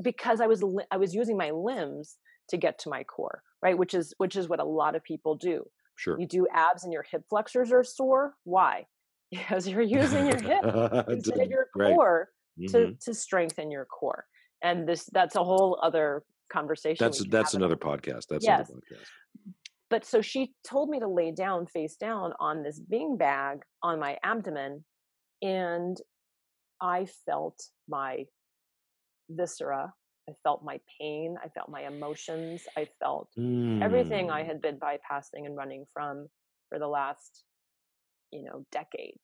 [0.01, 2.17] because i was i was using my limbs
[2.49, 5.35] to get to my core right which is which is what a lot of people
[5.35, 5.63] do.
[5.95, 6.19] Sure.
[6.19, 8.35] You do abs and your hip flexors are sore?
[8.43, 8.85] Why?
[9.31, 10.63] Because you're using your hip
[11.09, 12.71] instead of your core mm-hmm.
[12.71, 14.25] to to strengthen your core.
[14.61, 18.69] And this that's a whole other conversation that's that's another podcast that's yes.
[18.69, 19.07] another podcast.
[19.89, 23.99] But so she told me to lay down face down on this bean bag on
[23.99, 24.85] my abdomen
[25.41, 25.97] and
[26.83, 28.25] I felt my
[29.29, 29.93] viscera.
[30.29, 31.35] I felt my pain.
[31.43, 32.61] I felt my emotions.
[32.77, 33.81] I felt mm.
[33.81, 34.47] everything I mm.
[34.47, 36.27] had been bypassing and running from
[36.69, 37.43] for the last,
[38.31, 39.17] you know, decade.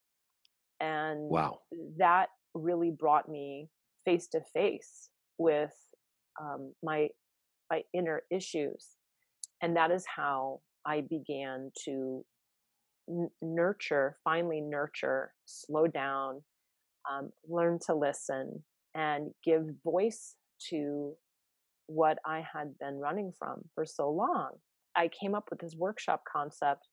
[0.79, 1.59] And wow,
[1.97, 3.69] that really brought me
[4.05, 5.73] face to face with
[6.41, 7.09] um, my
[7.69, 8.87] my inner issues,
[9.61, 12.25] and that is how I began to
[13.09, 16.41] n- nurture, finally nurture, slow down,
[17.11, 18.63] um, learn to listen
[18.95, 20.35] and give voice
[20.69, 21.13] to
[21.87, 24.51] what I had been running from for so long.
[24.95, 26.87] I came up with this workshop concept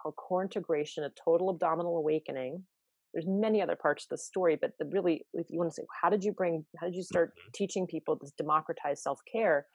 [0.00, 2.62] called core integration, a total abdominal awakening.
[3.12, 5.86] There's many other parts of the story, but the really, if you want to say,
[6.02, 7.50] how did you bring, how did you start mm-hmm.
[7.54, 9.66] teaching people this democratized self care?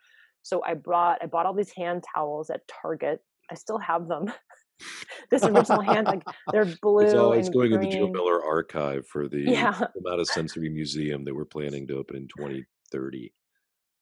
[0.43, 3.19] So I brought, I bought all these hand towels at Target.
[3.51, 4.25] I still have them.
[5.29, 7.83] this original hand like they're blue it's always going green.
[7.83, 9.79] in the Jill Miller archive for the yeah.
[10.05, 13.33] Amount of Sensory Museum that we're planning to open in 2030.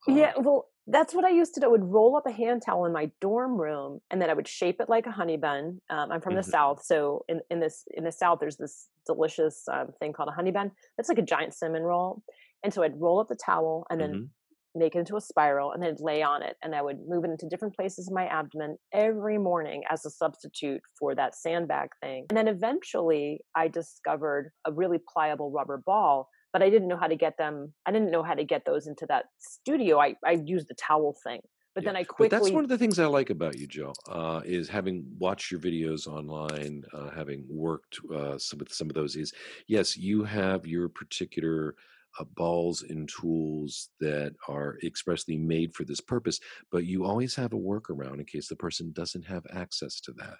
[0.08, 1.66] yeah, um well, that's what I used to do.
[1.66, 4.48] I would roll up a hand towel in my dorm room, and then I would
[4.48, 5.82] shape it like a honey bun.
[5.90, 6.38] Um, I'm from mm-hmm.
[6.38, 10.30] the South, so in, in this in the South, there's this delicious um, thing called
[10.30, 10.72] a honey bun.
[10.98, 12.24] It's like a giant cinnamon roll,
[12.64, 14.24] and so I'd roll up the towel and then mm-hmm
[14.78, 16.56] make it into a spiral, and then lay on it.
[16.64, 20.10] And I would move it into different places in my abdomen every morning as a
[20.10, 22.26] substitute for that sandbag thing.
[22.30, 27.06] And then eventually I discovered a really pliable rubber ball but I didn't know how
[27.08, 27.74] to get them.
[27.86, 30.00] I didn't know how to get those into that studio.
[30.00, 31.42] I, I used the towel thing.
[31.76, 31.90] But yeah.
[31.90, 32.30] then I quickly.
[32.30, 35.52] But that's one of the things I like about you, Jill, uh, is having watched
[35.52, 39.16] your videos online, uh, having worked uh, some, with some of those.
[39.16, 39.34] Is
[39.68, 41.76] yes, you have your particular
[42.20, 46.40] uh, balls and tools that are expressly made for this purpose,
[46.72, 50.38] but you always have a workaround in case the person doesn't have access to that.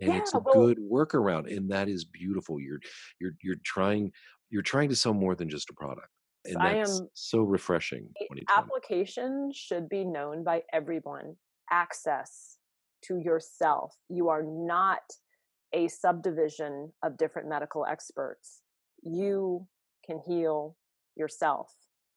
[0.00, 2.60] And yeah, it's a well, good workaround, and that is beautiful.
[2.60, 2.80] You're
[3.18, 4.12] you're you're trying
[4.50, 6.08] you're trying to sell more than just a product.
[6.44, 8.08] And that's am, so refreshing.
[8.54, 11.36] Application should be known by everyone.
[11.70, 12.58] Access
[13.04, 13.94] to yourself.
[14.08, 15.00] You are not
[15.72, 18.62] a subdivision of different medical experts.
[19.02, 19.66] You
[20.04, 20.76] can heal
[21.16, 21.72] yourself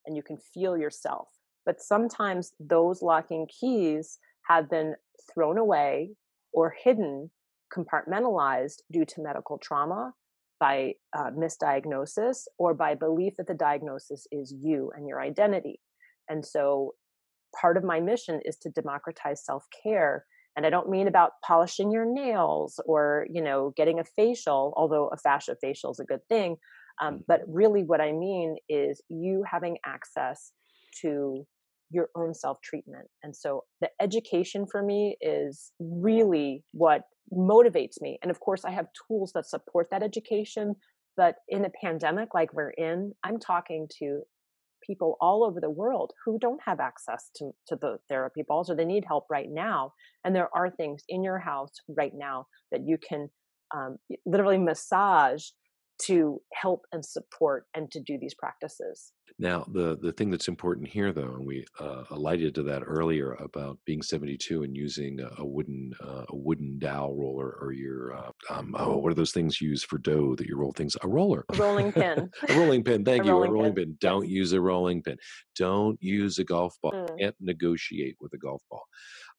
[0.06, 1.28] and you can feel yourself.
[1.66, 4.96] But sometimes those locking keys have been
[5.34, 6.12] thrown away
[6.52, 7.30] or hidden,
[7.76, 10.14] compartmentalized due to medical trauma,
[10.60, 15.80] by uh, misdiagnosis, or by belief that the diagnosis is you and your identity.
[16.28, 16.96] And so
[17.60, 21.92] part of my mission is to democratize self care and i don't mean about polishing
[21.92, 26.26] your nails or you know getting a facial although a fascia facial is a good
[26.28, 26.58] thing
[27.00, 30.52] um, but really, what I mean is you having access
[31.02, 31.46] to
[31.92, 33.08] your own self treatment.
[33.24, 38.20] And so the education for me is really what motivates me.
[38.22, 40.76] And of course, I have tools that support that education.
[41.18, 44.22] But in a pandemic like we're in, I'm talking to
[44.86, 48.76] people all over the world who don't have access to, to the therapy balls or
[48.76, 49.94] they need help right now.
[50.24, 53.30] And there are things in your house right now that you can
[53.76, 55.44] um, literally massage
[56.06, 59.12] to help and support and to do these practices.
[59.38, 63.34] Now, the the thing that's important here, though, and we uh, alighted to that earlier
[63.34, 68.32] about being 72 and using a, wooden uh, a wooden dowel roller or your uh,
[68.50, 70.98] um, oh, what are those things used for dough that you roll things?
[71.04, 73.06] A roller, a rolling pin, a rolling pin.
[73.10, 73.86] Thank a you, rolling a rolling pin.
[73.86, 73.98] pin.
[74.02, 74.32] Don't yes.
[74.32, 75.18] use a rolling pin.
[75.56, 76.92] Don't use a golf ball.
[76.92, 77.20] Mm.
[77.20, 78.84] Can't negotiate with a golf ball,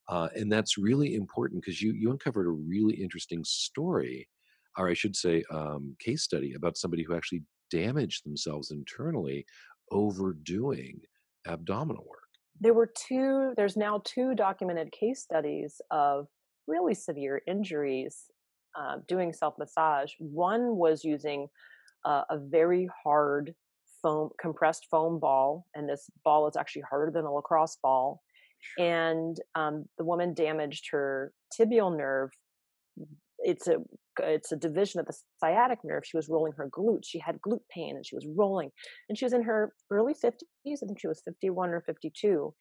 [0.09, 4.29] uh, and that's really important because you you uncovered a really interesting story
[4.78, 9.44] or I should say, um, case study about somebody who actually damaged themselves internally
[9.90, 11.00] overdoing
[11.46, 12.20] abdominal work.
[12.61, 16.26] There were two, there's now two documented case studies of
[16.66, 18.24] really severe injuries
[18.78, 20.12] uh, doing self massage.
[20.18, 21.48] One was using
[22.04, 23.54] uh, a very hard
[24.02, 28.22] foam compressed foam ball and this ball is actually harder than a lacrosse ball
[28.78, 32.30] and um, the woman damaged her tibial nerve
[33.42, 33.76] it's a
[34.22, 37.62] it's a division of the sciatic nerve she was rolling her glute she had glute
[37.74, 38.70] pain and she was rolling
[39.09, 40.35] and she was in her early 50s
[40.66, 42.53] i think she was 51 or 52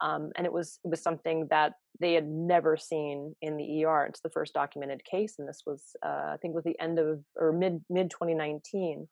[0.00, 4.06] um, and it was it was something that they had never seen in the ER.
[4.08, 7.20] It's the first documented case, and this was uh, I think was the end of
[7.36, 9.08] or mid mid 2019.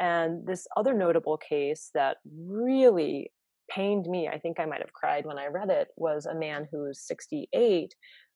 [0.00, 3.30] And this other notable case that really
[3.70, 6.66] pained me, I think I might have cried when I read it, was a man
[6.70, 7.94] who's 68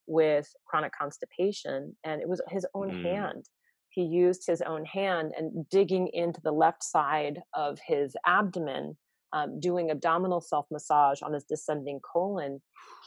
[0.09, 3.03] with chronic constipation, and it was his own mm.
[3.05, 3.45] hand.
[3.91, 8.97] He used his own hand and digging into the left side of his abdomen,
[9.33, 12.61] um, doing abdominal self massage on his descending colon.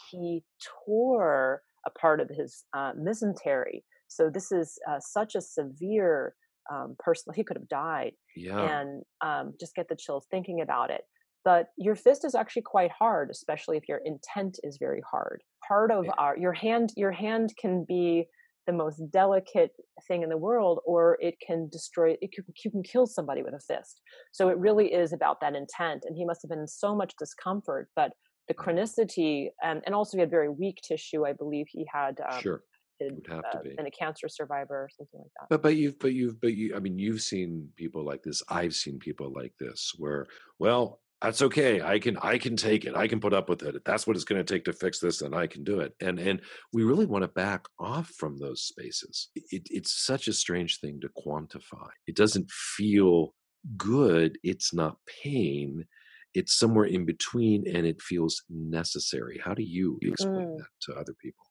[0.09, 0.43] He
[0.85, 3.83] tore a part of his uh, mesentery.
[4.07, 6.35] So this is uh, such a severe
[6.71, 7.33] um, person.
[7.33, 8.13] He could have died.
[8.35, 8.81] Yeah.
[8.81, 11.01] And um, just get the chills thinking about it.
[11.43, 15.41] But your fist is actually quite hard, especially if your intent is very hard.
[15.67, 16.11] Part of yeah.
[16.17, 18.27] our your hand your hand can be
[18.67, 19.71] the most delicate
[20.07, 22.15] thing in the world, or it can destroy.
[22.21, 24.01] It can, you can kill somebody with a fist.
[24.31, 26.03] So it really is about that intent.
[26.05, 28.11] And he must have been in so much discomfort, but
[28.47, 31.25] the chronicity and, and also he had very weak tissue.
[31.25, 32.63] I believe he had um, sure
[33.09, 35.75] would have uh, to be and a cancer survivor or something like that but but
[35.75, 39.31] you've but you've but you i mean you've seen people like this i've seen people
[39.35, 40.27] like this where
[40.59, 43.83] well that's okay i can i can take it i can put up with it
[43.85, 46.19] that's what it's going to take to fix this and i can do it and
[46.19, 46.41] and
[46.73, 50.99] we really want to back off from those spaces it, it's such a strange thing
[50.99, 53.33] to quantify it doesn't feel
[53.77, 55.85] good it's not pain
[56.33, 60.57] it's somewhere in between and it feels necessary how do you explain mm.
[60.57, 61.45] that to other people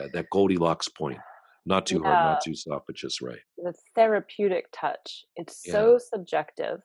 [0.00, 1.18] that that Goldilocks point.
[1.66, 2.10] Not too yeah.
[2.10, 3.38] hard, not too soft, but just right.
[3.58, 5.26] The therapeutic touch.
[5.36, 5.72] It's yeah.
[5.72, 6.80] so subjective.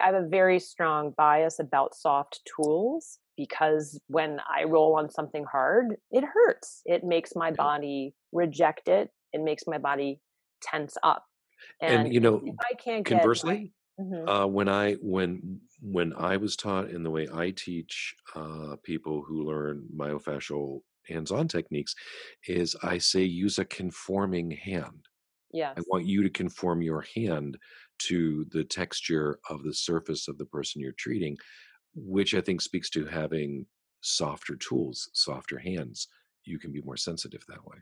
[0.00, 5.44] I have a very strong bias about soft tools because when I roll on something
[5.44, 6.82] hard, it hurts.
[6.84, 9.10] It makes my body reject it.
[9.32, 10.20] It makes my body
[10.62, 11.24] tense up.
[11.80, 14.28] And, and you know, I can't conversely, mm-hmm.
[14.28, 19.22] uh, when I when when I was taught in the way I teach uh, people
[19.22, 21.94] who learn myofascial hands-on techniques
[22.46, 25.06] is I say use a conforming hand.
[25.52, 25.72] Yeah.
[25.76, 27.58] I want you to conform your hand
[28.08, 31.36] to the texture of the surface of the person you're treating,
[31.94, 33.66] which I think speaks to having
[34.00, 36.08] softer tools, softer hands.
[36.44, 37.76] You can be more sensitive that way.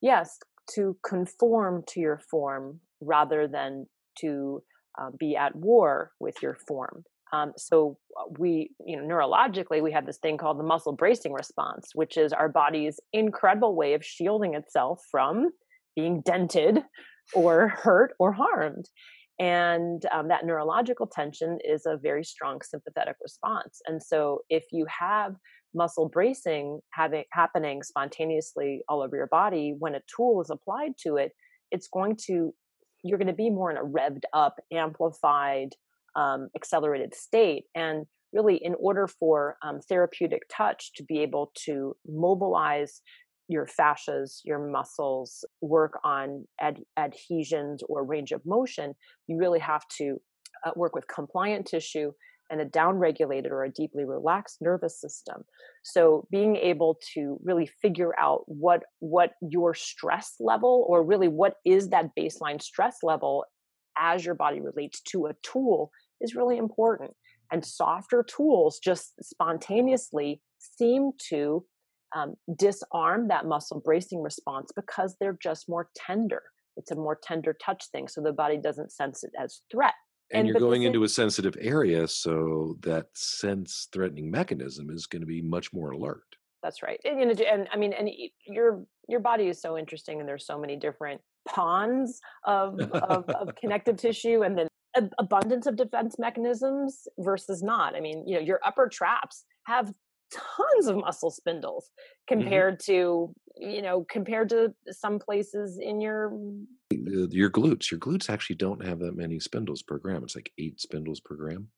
[0.00, 0.38] Yes,
[0.74, 3.86] to conform to your form rather than
[4.20, 4.62] to
[5.00, 7.04] uh, be at war with your form.
[7.32, 11.32] Um, so uh, we, you know, neurologically, we have this thing called the muscle bracing
[11.32, 15.50] response, which is our body's incredible way of shielding itself from
[15.94, 16.82] being dented
[17.34, 18.88] or hurt or harmed.
[19.38, 23.80] And um, that neurological tension is a very strong sympathetic response.
[23.86, 25.36] And so if you have
[25.74, 31.16] muscle bracing having happening spontaneously all over your body when a tool is applied to
[31.16, 31.32] it,
[31.70, 32.54] it's going to
[33.04, 35.68] you're going to be more in a revved up, amplified
[36.16, 37.64] um, accelerated state.
[37.74, 43.02] And really, in order for um, therapeutic touch to be able to mobilize
[43.48, 48.94] your fascias, your muscles, work on ad- adhesions or range of motion,
[49.26, 50.20] you really have to
[50.64, 52.12] uh, work with compliant tissue
[52.48, 55.42] and a downregulated or a deeply relaxed nervous system
[55.82, 61.54] so being able to really figure out what what your stress level or really what
[61.64, 63.44] is that baseline stress level
[63.98, 67.12] as your body relates to a tool is really important.
[67.50, 71.64] And softer tools just spontaneously seem to
[72.14, 76.42] um, disarm that muscle bracing response because they're just more tender.
[76.76, 79.94] It's a more tender touch thing, so the body doesn't sense it as threat.
[80.30, 85.22] And, and you're going into a sensitive area, so that sense threatening mechanism is going
[85.22, 86.24] to be much more alert.
[86.62, 87.00] That's right.
[87.04, 88.10] And, and, and I mean, and
[88.46, 93.54] your your body is so interesting, and there's so many different pawns of, of, of
[93.60, 94.68] connective tissue, and then
[95.18, 97.94] abundance of defense mechanisms versus not.
[97.94, 99.92] I mean, you know, your upper traps have
[100.32, 102.40] tons of muscle spindles mm-hmm.
[102.40, 102.92] compared mm-hmm.
[102.92, 106.32] to you know compared to some places in your
[106.90, 110.80] your glutes your glutes actually don't have that many spindles per gram it's like eight
[110.80, 111.68] spindles per gram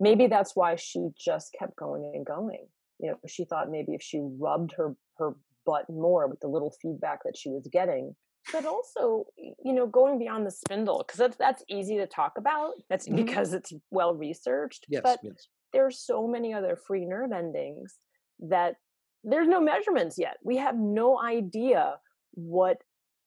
[0.00, 2.66] maybe that's why she just kept going and going
[2.98, 5.34] you know she thought maybe if she rubbed her her
[5.66, 8.14] butt more with the little feedback that she was getting
[8.52, 12.72] but also you know going beyond the spindle because that's that's easy to talk about
[12.90, 13.24] that's mm-hmm.
[13.24, 15.48] because it's well researched yes, but yes.
[15.74, 17.96] There's so many other free nerve endings
[18.38, 18.76] that
[19.22, 21.96] there's no measurements yet we have no idea
[22.32, 22.78] what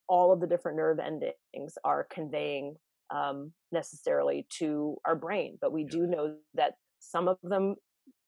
[0.09, 2.75] all of the different nerve endings are conveying
[3.13, 7.75] um, necessarily to our brain, but we do know that some of them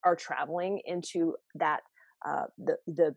[0.06, 1.82] are traveling into that
[2.26, 3.16] uh, the the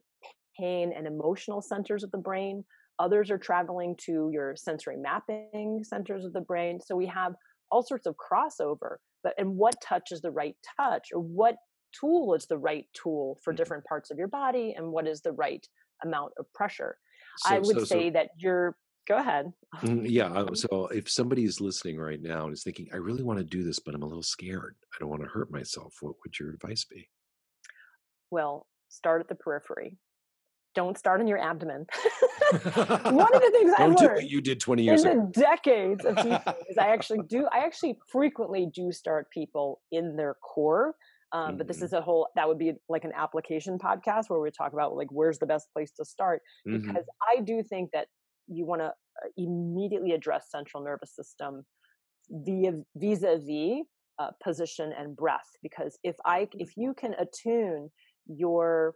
[0.59, 2.65] pain and emotional centers of the brain.
[2.99, 6.79] Others are traveling to your sensory mapping centers of the brain.
[6.81, 7.35] So we have
[7.73, 8.97] all sorts of crossover.
[9.25, 11.57] But and what touch is the right touch, or what
[11.99, 13.57] tool is the right tool for mm-hmm.
[13.57, 15.67] different parts of your body, and what is the right
[16.05, 16.97] amount of pressure?
[17.39, 18.77] So, I would so, say so, that you're
[19.09, 19.53] go ahead.
[19.83, 20.29] Mm, yeah.
[20.33, 23.45] Uh, so if somebody is listening right now and is thinking, I really want to
[23.45, 26.39] do this, but I'm a little scared, I don't want to hurt myself, what would
[26.39, 27.09] your advice be?
[28.31, 29.99] Well, start at the periphery.
[30.75, 31.87] Don't start in your abdomen.
[32.51, 35.31] One of the things I learned you did 20 years in ago.
[35.33, 36.33] the decades of teaching
[36.71, 40.95] is I actually do, I actually frequently do start people in their core.
[41.33, 41.59] Um, mm-hmm.
[41.59, 41.87] But this mm-hmm.
[41.87, 45.09] is a whole that would be like an application podcast where we talk about like
[45.11, 46.87] where's the best place to start mm-hmm.
[46.87, 48.09] because I do think that
[48.49, 51.65] you want to uh, immediately address central nervous system
[52.31, 53.85] via vis-a-vis
[54.19, 57.91] uh, position and breath because if i if you can attune
[58.27, 58.95] your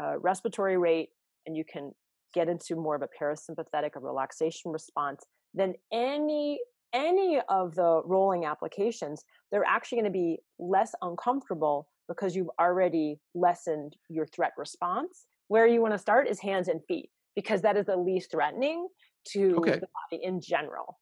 [0.00, 1.10] uh, respiratory rate
[1.46, 1.92] and you can
[2.34, 5.24] get into more of a parasympathetic a relaxation response
[5.54, 6.60] then any
[6.92, 13.18] any of the rolling applications they're actually going to be less uncomfortable because you've already
[13.34, 17.76] lessened your threat response where you want to start is hands and feet because that
[17.76, 18.86] is the least threatening
[19.26, 19.72] to okay.
[19.72, 20.98] the body in general.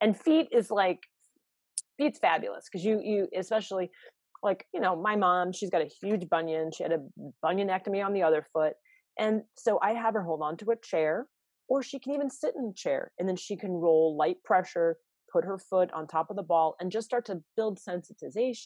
[0.00, 0.98] And feet is like
[1.96, 3.90] feet's fabulous because you you especially
[4.42, 7.00] like you know my mom she's got a huge bunion she had a
[7.44, 8.74] bunionectomy on the other foot
[9.18, 11.26] and so i have her hold on to a chair
[11.68, 14.96] or she can even sit in a chair and then she can roll light pressure
[15.32, 18.64] put her foot on top of the ball and just start to build sensitization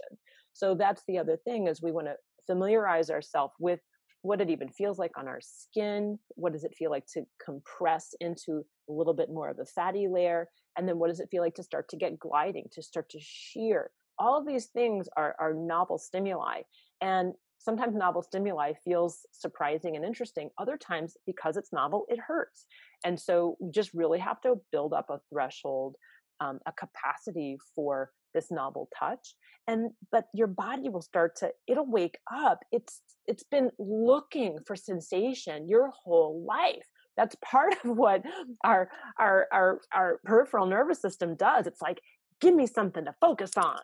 [0.52, 2.14] so that's the other thing is we want to
[2.46, 3.80] familiarize ourselves with
[4.22, 6.18] what it even feels like on our skin.
[6.36, 10.06] What does it feel like to compress into a little bit more of a fatty
[10.08, 10.48] layer?
[10.78, 13.18] And then what does it feel like to start to get gliding, to start to
[13.20, 13.90] shear?
[14.22, 16.62] All of these things are, are novel stimuli.
[17.00, 20.48] And sometimes novel stimuli feels surprising and interesting.
[20.58, 22.66] Other times, because it's novel, it hurts.
[23.04, 25.96] And so we just really have to build up a threshold,
[26.40, 29.34] um, a capacity for this novel touch
[29.68, 34.74] and but your body will start to it'll wake up it's it's been looking for
[34.74, 38.22] sensation your whole life that's part of what
[38.64, 42.00] our our our our peripheral nervous system does it's like
[42.42, 43.78] give me something to focus on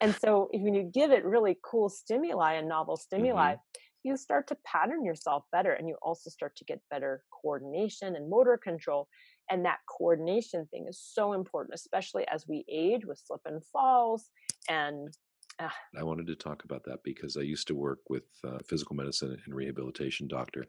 [0.00, 4.08] and so if when you give it really cool stimuli and novel stimuli mm-hmm.
[4.08, 8.28] you start to pattern yourself better and you also start to get better coordination and
[8.28, 9.08] motor control
[9.50, 14.28] and that coordination thing is so important especially as we age with slip and falls
[14.68, 15.16] and
[15.58, 18.96] uh, I wanted to talk about that because I used to work with uh, physical
[18.96, 20.66] medicine and rehabilitation doctor,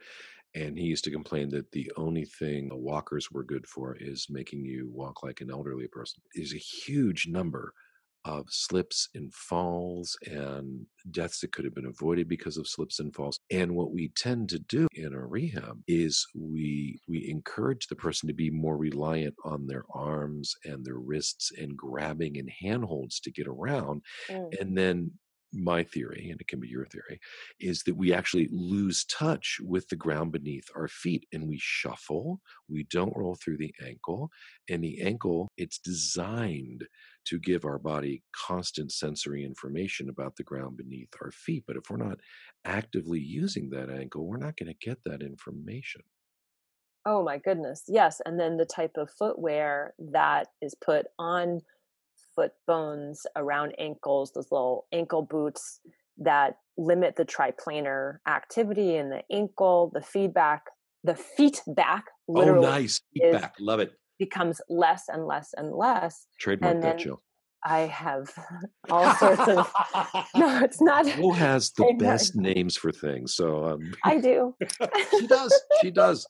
[0.56, 4.66] and he used to complain that the only thing walkers were good for is making
[4.66, 6.22] you walk like an elderly person.
[6.36, 7.74] Is a huge number
[8.26, 13.13] of slips and falls and deaths that could have been avoided because of slips and
[13.13, 13.39] falls.
[13.51, 18.28] And what we tend to do in a rehab is we we encourage the person
[18.28, 23.32] to be more reliant on their arms and their wrists and grabbing and handholds to
[23.32, 24.01] get around.
[24.30, 24.59] Mm.
[24.59, 25.11] And then
[25.53, 27.19] my theory, and it can be your theory,
[27.59, 32.41] is that we actually lose touch with the ground beneath our feet and we shuffle.
[32.67, 34.30] We don't roll through the ankle.
[34.69, 36.86] And the ankle, it's designed
[37.26, 41.63] to give our body constant sensory information about the ground beneath our feet.
[41.65, 42.19] But if we're not
[42.65, 46.01] actively using that ankle, we're not going to get that information.
[47.05, 47.84] Oh my goodness.
[47.88, 48.21] Yes.
[48.26, 51.61] And then the type of footwear that is put on
[52.36, 55.82] foot bones around ankles, those little ankle boots
[56.17, 60.63] that limit the triplanar activity in the ankle, the feedback,
[61.03, 62.05] the feet feedback.
[62.30, 63.01] Oh, nice.
[63.13, 63.55] Feedback.
[63.59, 63.91] Love it
[64.26, 66.28] becomes less and less and less.
[66.39, 67.21] Trademark and that, Jill.
[67.65, 68.30] I have
[68.89, 69.74] all sorts of.
[70.36, 71.07] no, it's not.
[71.09, 73.36] Who has the best names for things?
[73.36, 74.55] So um, I do.
[75.11, 75.61] she does.
[75.82, 76.26] She does.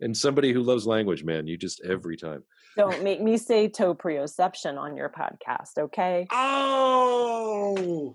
[0.00, 2.42] And somebody who loves language, man, you just every time.
[2.76, 6.26] Don't make me say proprioception on your podcast, okay?
[6.30, 8.14] Oh,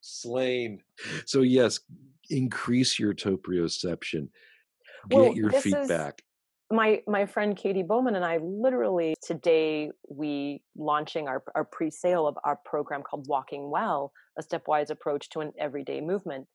[0.00, 0.80] slain.
[1.26, 1.80] So yes,
[2.30, 4.28] increase your proprioception.
[5.08, 5.88] Get well, your feet is,
[6.70, 12.36] my my friend Katy Bowman and I literally today we launching our, our pre-sale of
[12.44, 16.46] our program called Walking Well, a stepwise approach to an everyday movement,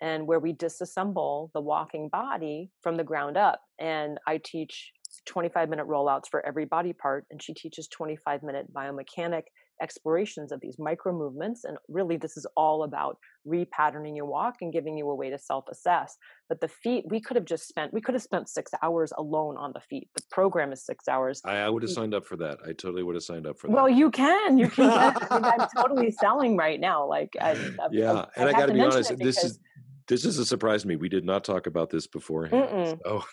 [0.00, 3.60] and where we disassemble the walking body from the ground up.
[3.80, 4.92] And I teach
[5.26, 9.42] 25 minute rollouts for every body part, and she teaches 25 minute biomechanic
[9.82, 11.64] explorations of these micro movements.
[11.64, 15.38] And really, this is all about repatterning your walk and giving you a way to
[15.38, 16.16] self assess.
[16.48, 19.56] But the feet, we could have just spent, we could have spent six hours alone
[19.56, 20.08] on the feet.
[20.14, 21.40] The program is six hours.
[21.44, 22.58] I, I would have signed up for that.
[22.64, 23.72] I totally would have signed up for that.
[23.72, 24.58] Well, you can.
[24.58, 24.90] You can.
[24.90, 27.06] I mean, I'm totally selling right now.
[27.06, 28.12] Like, I, I, yeah.
[28.12, 29.58] I, and I, got to be honest, this is.
[30.06, 30.96] This is a surprise to me.
[30.96, 32.68] We did not talk about this beforehand.
[32.68, 32.98] Mm-mm.
[33.04, 33.24] So.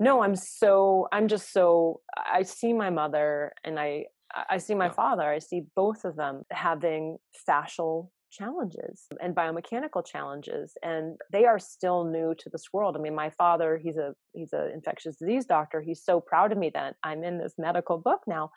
[0.00, 4.04] no i'm so i'm just so i see my mother and i
[4.50, 4.92] i see my Yeah.
[4.92, 7.18] father i see both of them having
[7.48, 13.14] fascial challenges and biomechanical challenges and they are still new to this world i mean
[13.14, 16.94] my father he's a he's an infectious disease doctor he's so proud of me that
[17.02, 18.50] i'm in this medical book now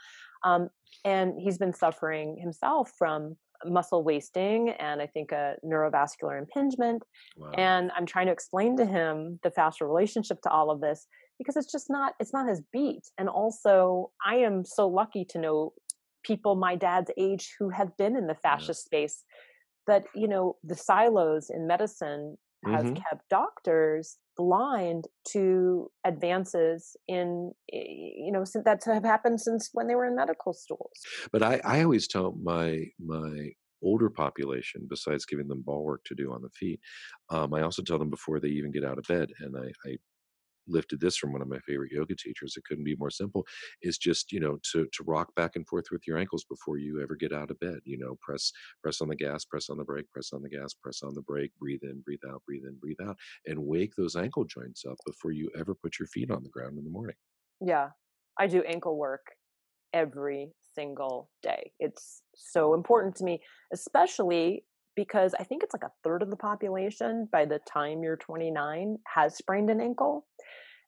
[0.44, 0.68] um,
[1.06, 7.04] and he's been suffering himself from muscle wasting and i think a neurovascular impingement
[7.38, 7.52] Wow.
[7.58, 11.08] and i'm trying to explain to him the fascial relationship to all of this
[11.42, 15.40] because it's just not it's not his beat and also i am so lucky to
[15.40, 15.74] know
[16.24, 19.24] people my dad's age who have been in the fascia space
[19.86, 22.96] but you know the silos in medicine has Mhm.
[23.10, 29.96] kept doctors blind to advances in you know since that have happened since when they
[29.96, 33.52] were in medical schools But I, I always tell my my
[33.84, 36.80] older population, besides giving them ball work to do on the feet,
[37.30, 39.98] um, I also tell them before they even get out of bed, and I, I
[40.68, 42.56] lifted this from one of my favorite yoga teachers.
[42.58, 43.46] It couldn't be more simple.
[43.82, 47.02] Is just you know to to rock back and forth with your ankles before you
[47.02, 47.80] ever get out of bed.
[47.84, 48.52] You know, press
[48.82, 51.22] press on the gas, press on the brake, press on the gas, press on the
[51.22, 51.52] brake.
[51.60, 55.32] Breathe in, breathe out, breathe in, breathe out, and wake those ankle joints up before
[55.32, 57.16] you ever put your feet on the ground in the morning.
[57.60, 57.90] Yeah,
[58.40, 59.22] I do ankle work
[59.94, 61.72] every single day.
[61.80, 63.42] It's so important to me,
[63.74, 64.64] especially
[64.96, 68.98] because I think it's like a third of the population by the time you're 29
[69.16, 70.26] has sprained an ankle.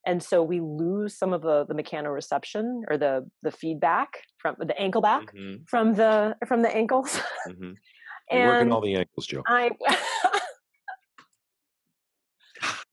[0.05, 4.77] And so we lose some of the the mechanoreception or the the feedback from the
[4.79, 5.63] ankle back Mm-hmm.
[5.67, 7.19] from the from the ankles.
[7.47, 7.71] Mm-hmm.
[8.31, 9.43] You're working all the ankles, Jill.
[9.47, 9.71] I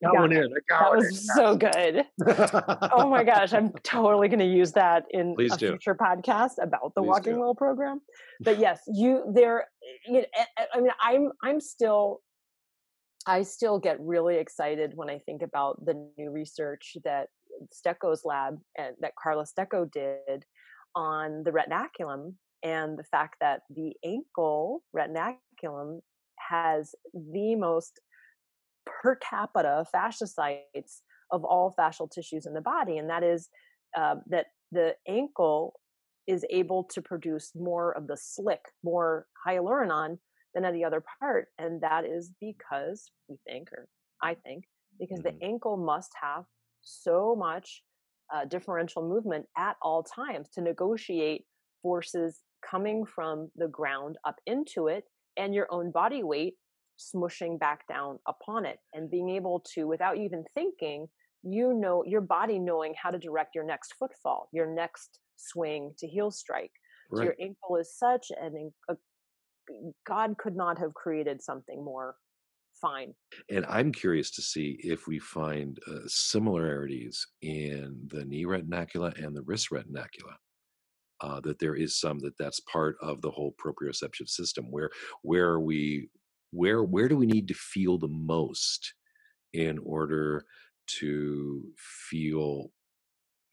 [0.02, 0.44] Got got one in.
[0.44, 2.04] I that got was so good.
[2.92, 5.68] oh my gosh, I'm totally going to use that in Please a do.
[5.68, 7.40] future podcast about the Please Walking do.
[7.40, 8.00] Well program.
[8.40, 9.66] But yes, you there.
[10.06, 10.26] You know,
[10.58, 12.20] I- I mean, I'm I'm still.
[13.26, 17.28] I still get really excited when I think about the new research that
[17.70, 20.44] Stecco's lab and that Carla Stecco did
[20.96, 22.32] on the retinaculum
[22.62, 26.00] and the fact that the ankle retinaculum
[26.38, 28.00] has the most
[28.86, 31.00] per capita fasciocytes
[31.30, 33.48] of all fascial tissues in the body, and that is
[33.96, 35.80] uh, that the ankle
[36.26, 40.18] is able to produce more of the slick, more hyaluronan
[40.54, 43.88] than any other part, and that is because we think, or
[44.22, 44.64] I think,
[44.98, 45.24] because Mhm.
[45.24, 46.44] the ankle must have
[46.82, 47.84] so much
[48.32, 51.46] uh, differential movement at all times to negotiate
[51.82, 55.04] forces coming from the ground up into it
[55.36, 56.56] and your own body weight
[57.00, 61.06] smushing back down upon it and being able to without even thinking
[61.42, 66.06] you know your body knowing how to direct your next footfall your next swing to
[66.06, 66.72] heel strike
[67.12, 68.94] so your ankle is such an a,
[70.06, 72.16] god could not have created something more
[72.80, 73.12] fine
[73.48, 79.36] And I'm curious to see if we find uh, similarities in the knee retinacula and
[79.36, 80.34] the wrist retinacula.
[81.20, 84.64] Uh, that there is some that that's part of the whole proprioceptive system.
[84.70, 84.90] Where
[85.20, 86.08] where are we?
[86.52, 88.94] Where where do we need to feel the most
[89.52, 90.44] in order
[91.00, 92.72] to feel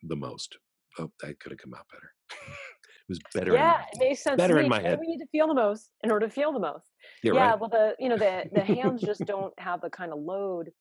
[0.03, 0.57] the most?
[0.99, 2.13] Oh, that could have come out better.
[2.31, 3.53] it was better.
[3.53, 4.99] yeah my it makes sense Better in my head.
[4.99, 6.93] we need to feel the most in order to feel the most
[7.23, 7.59] Yeah, yeah right.
[7.59, 10.71] well the you know the the hands just don't have the kind of load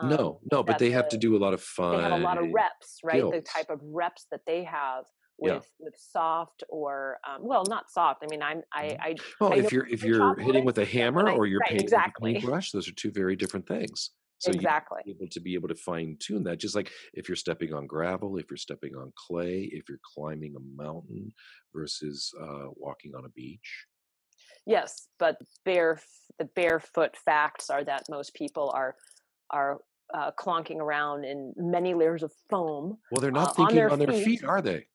[0.00, 1.96] um, No, no, but they have to do a lot of fun.
[1.96, 5.04] they have a lot of reps right the type of reps that they have
[5.42, 5.54] Yeah.
[5.54, 8.98] with with soft or um, well not soft i mean i'm i Mhm.
[9.00, 11.82] i Well, I if you're if you're hitting with a hammer or you're right, painting
[11.82, 12.32] exactly.
[12.32, 14.10] with a paintbrush, those are two very different things.
[14.38, 17.36] So you exactly able to be able to fine tune that, just like if you're
[17.36, 21.32] stepping on gravel, if you're stepping on clay, if you're climbing a mountain
[21.74, 23.86] versus uh, walking on a beach.
[24.66, 26.00] yes but bare
[26.38, 28.96] the barefoot facts are that most people are
[29.50, 29.78] are
[30.12, 33.90] uh, clonking around in many layers of foam Well, they're Uh, not on thinking their
[33.90, 34.44] on their feet, feet.
[34.44, 34.86] are they?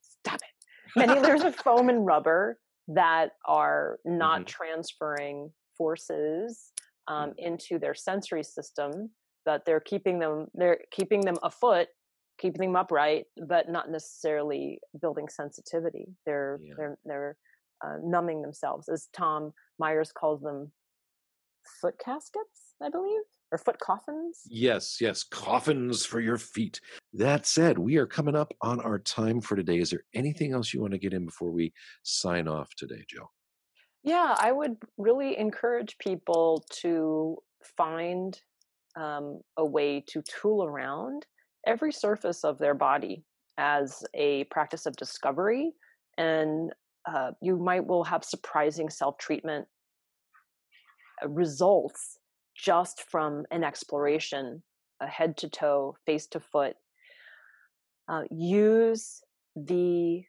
[0.00, 2.58] stop it many layers of foam and rubber
[2.88, 4.46] that are not Mhm.
[4.46, 6.72] transferring forces
[7.08, 7.38] um, Mm-hmm.
[7.38, 9.10] into their sensory system
[9.44, 11.88] but they're keeping them they're keeping them afoot
[12.38, 16.74] keeping them upright but not necessarily building sensitivity they're Yeah.
[16.76, 17.36] they're they're
[17.84, 20.72] uh, numbing themselves as tom myers calls them
[21.80, 23.22] foot caskets i believe
[23.56, 26.80] or foot coffins Yes, yes, coffins for your feet.
[27.14, 29.78] that said, we are coming up on our time for today.
[29.78, 33.30] Is there anything else you want to get in before we sign off today, Jill?
[34.04, 37.38] Yeah, I would really encourage people to
[37.76, 38.38] find
[38.96, 41.26] um, a way to tool around
[41.66, 43.24] every surface of their body
[43.58, 45.72] as a practice of discovery
[46.18, 46.72] and
[47.06, 49.66] uh, you might will have surprising self-treatment
[51.22, 52.18] uh, results
[52.56, 54.62] just from an exploration
[55.00, 56.74] a head to toe face to foot
[58.08, 59.20] uh, use
[59.54, 60.22] the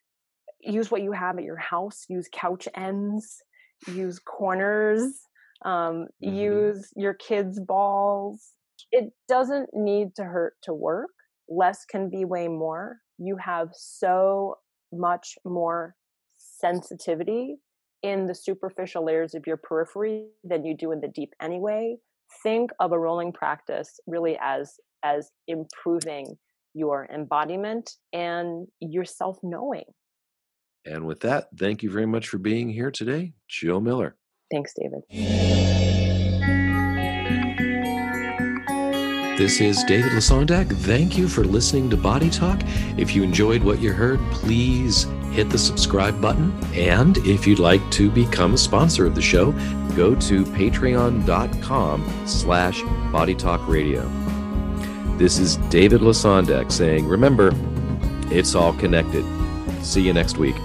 [0.62, 3.42] use what you have at your house use couch ends
[3.88, 5.28] use corners
[5.64, 6.36] um, mm-hmm.
[6.36, 8.54] use your kids balls.
[8.92, 11.10] It doesn't need to hurt to work.
[11.50, 12.98] Less can be way more.
[13.18, 14.56] You have so
[14.94, 15.96] much more
[16.38, 17.58] sensitivity
[18.04, 21.98] in the superficial layers of your periphery than you do in the deep anyway
[22.44, 24.74] think of a rolling practice really as
[25.04, 26.36] as improving
[26.74, 29.86] your embodiment and your self knowing
[30.86, 34.16] and with that thank you very much for being here today Jill Miller.
[34.52, 35.97] Thanks david
[39.38, 40.76] This is David Lesondak.
[40.78, 42.60] Thank you for listening to Body Talk.
[42.98, 46.52] If you enjoyed what you heard, please hit the subscribe button.
[46.74, 49.52] And if you'd like to become a sponsor of the show,
[49.96, 55.20] go to patreon.com slash bodytalkradio.
[55.20, 57.52] This is David Lesondak saying, remember,
[58.32, 59.24] it's all connected.
[59.84, 60.56] See you next week.